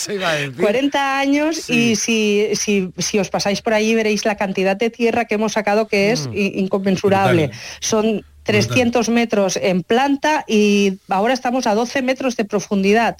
[0.07, 5.35] 40 años y si, si, os pasáis por allí veréis la cantidad de tierra que
[5.35, 6.33] hemos sacado que es mm.
[6.35, 7.51] inconmensurable.
[7.81, 13.17] Son 300 metros en planta y ahora estamos a 12 metros de profundidad.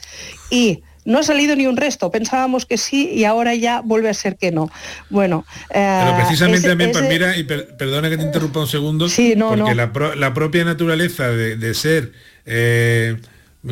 [0.51, 4.15] Y no ha salido ni un resto, pensábamos que sí y ahora ya vuelve a
[4.15, 4.71] ser que no.
[5.11, 9.35] Bueno, pero eh, precisamente también, pues mira, y perdona que te interrumpa un segundo, sí,
[9.37, 12.13] no, porque La, propia naturaleza de, ser
[12.47, 13.17] eh,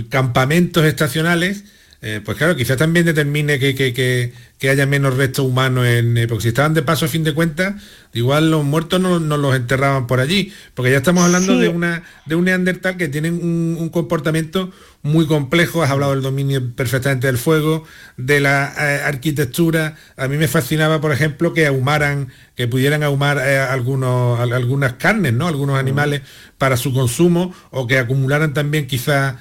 [0.08, 1.64] campamentos estacionales,
[2.02, 4.32] eh, pues claro, quizás también determine que,
[4.62, 6.16] haya menos restos humanos en...
[6.16, 7.74] Eh, porque si estaban de paso a fin de cuentas,
[8.14, 12.36] igual los muertos no, los enterraban por allí, porque ya estamos hablando de, una, de
[12.36, 14.70] un neandertal que tiene un, comportamiento
[15.02, 17.84] muy complejo, has hablado del dominio perfectamente del fuego,
[18.16, 23.38] de la eh, arquitectura, a mí me fascinaba, por ejemplo, que ahumaran, que pudieran ahumar
[23.38, 25.48] algunos, algunas carnes, ¿no?
[25.48, 26.22] algunos animales
[26.56, 29.36] para su consumo, o que acumularan también quizás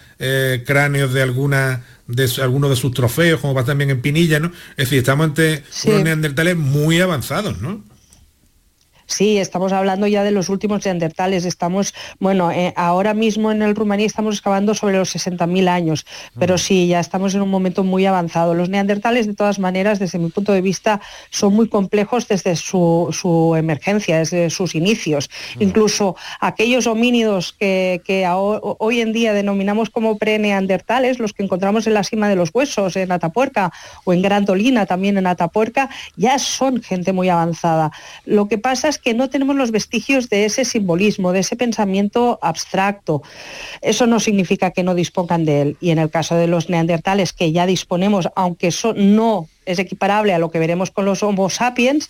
[0.65, 4.51] cráneos de alguna de algunos de sus trofeos, como pasa también en Pinilla, ¿no?
[4.71, 7.83] Es decir, estamos ante unos neandertales muy avanzados, ¿no?
[9.09, 11.43] Sí, estamos hablando ya de los últimos neandertales.
[11.43, 16.05] Estamos, bueno, eh, ahora mismo en el Rumanía estamos excavando sobre los 60.000 años,
[16.37, 16.57] pero mm.
[16.59, 18.53] sí, ya estamos en un momento muy avanzado.
[18.53, 21.01] Los neandertales, de todas maneras, desde mi punto de vista,
[21.31, 25.31] son muy complejos desde su, emergencia, desde sus inicios.
[25.57, 25.63] Mm.
[25.63, 32.03] Incluso aquellos homínidos que, hoy en día denominamos como pre-neandertales, los que encontramos en la
[32.03, 33.71] cima de los huesos, en Atapuerca
[34.03, 37.91] o en Grandolina, también en Atapuerca, ya son gente muy avanzada.
[38.25, 42.39] Lo que pasa es que no tenemos los vestigios de ese simbolismo, de ese pensamiento
[42.41, 43.21] abstracto.
[43.81, 45.77] Eso no significa que no dispongan de él.
[45.79, 50.39] Y en el caso de los neandertales, que ya disponemos, aunque no es equiparable a
[50.39, 52.09] lo que veremos con los Homo sapiens,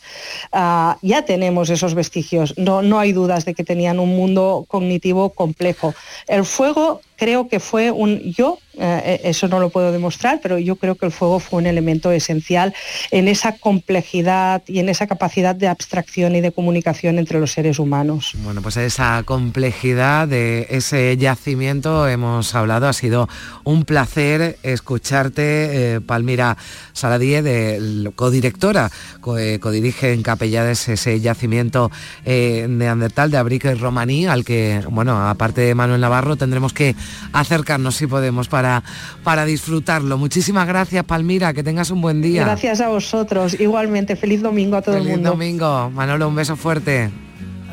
[0.51, 2.57] ah, ya tenemos esos vestigios.
[2.57, 5.93] No, no hay dudas de que tenían un mundo cognitivo complejo.
[6.27, 10.77] El fuego creo que fue un, yo, eh, eso no lo puedo demostrar, pero yo
[10.77, 12.73] creo que el fuego fue un elemento esencial
[13.11, 17.77] en esa complejidad y en esa capacidad de abstracción y de comunicación entre los seres
[17.77, 18.35] humanos.
[18.37, 23.27] Bueno, pues esa complejidad de ese yacimiento hemos hablado, ha sido
[23.65, 26.55] un placer escucharte, eh, Palmira
[26.93, 28.89] Saladie, de codirectora,
[29.37, 31.91] eh, codirige en Capellades ese yacimiento
[32.25, 36.95] neandertal de Abrique Romaní, al que, bueno, aparte de Manuel Navarro, tendremos que
[37.33, 38.83] acercarnos si podemos para,
[39.23, 40.17] para disfrutarlo.
[40.17, 42.43] Muchísimas gracias, Palmira, que tengas un buen día.
[42.43, 44.15] Gracias a vosotros, igualmente.
[44.15, 45.15] Feliz domingo a todo el mundo.
[45.15, 45.89] Feliz domingo.
[45.91, 47.09] Manolo, un beso fuerte.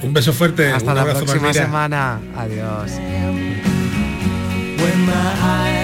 [0.03, 0.70] Un beso fuerte.
[0.70, 2.20] Hasta la próxima semana.
[2.37, 2.93] Adiós.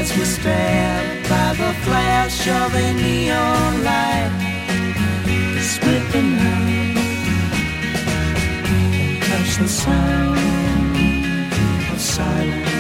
[0.03, 4.32] as we stand by the flash of a neon light.
[5.72, 6.96] Split the night
[8.74, 10.38] and catch the sound
[11.92, 12.72] of silence.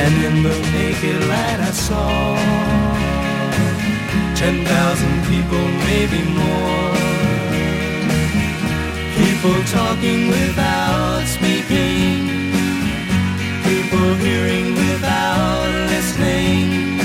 [0.00, 2.08] And in the naked light I saw
[4.40, 6.94] ten thousand people, maybe more.
[9.20, 12.33] People talking without speaking
[14.04, 16.98] People hearing without listening.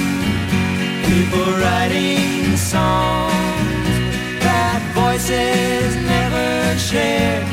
[1.08, 3.96] People writing songs
[4.44, 7.48] that voices never shared.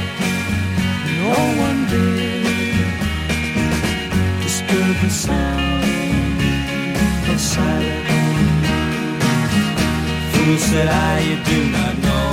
[1.23, 2.43] No one did
[4.43, 6.43] disturb the sound
[7.31, 8.51] of silence.
[10.33, 12.33] Fool said I, you do not know.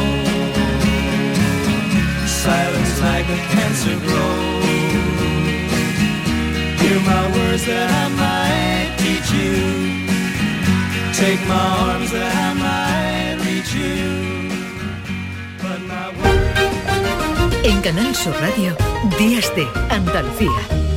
[2.26, 4.73] Silence like a cancer grows.
[11.24, 11.56] Take my
[11.90, 12.54] arms I
[13.74, 14.44] you.
[17.64, 18.76] En Canal Sur Radio,
[19.18, 20.93] Días de Andalucía.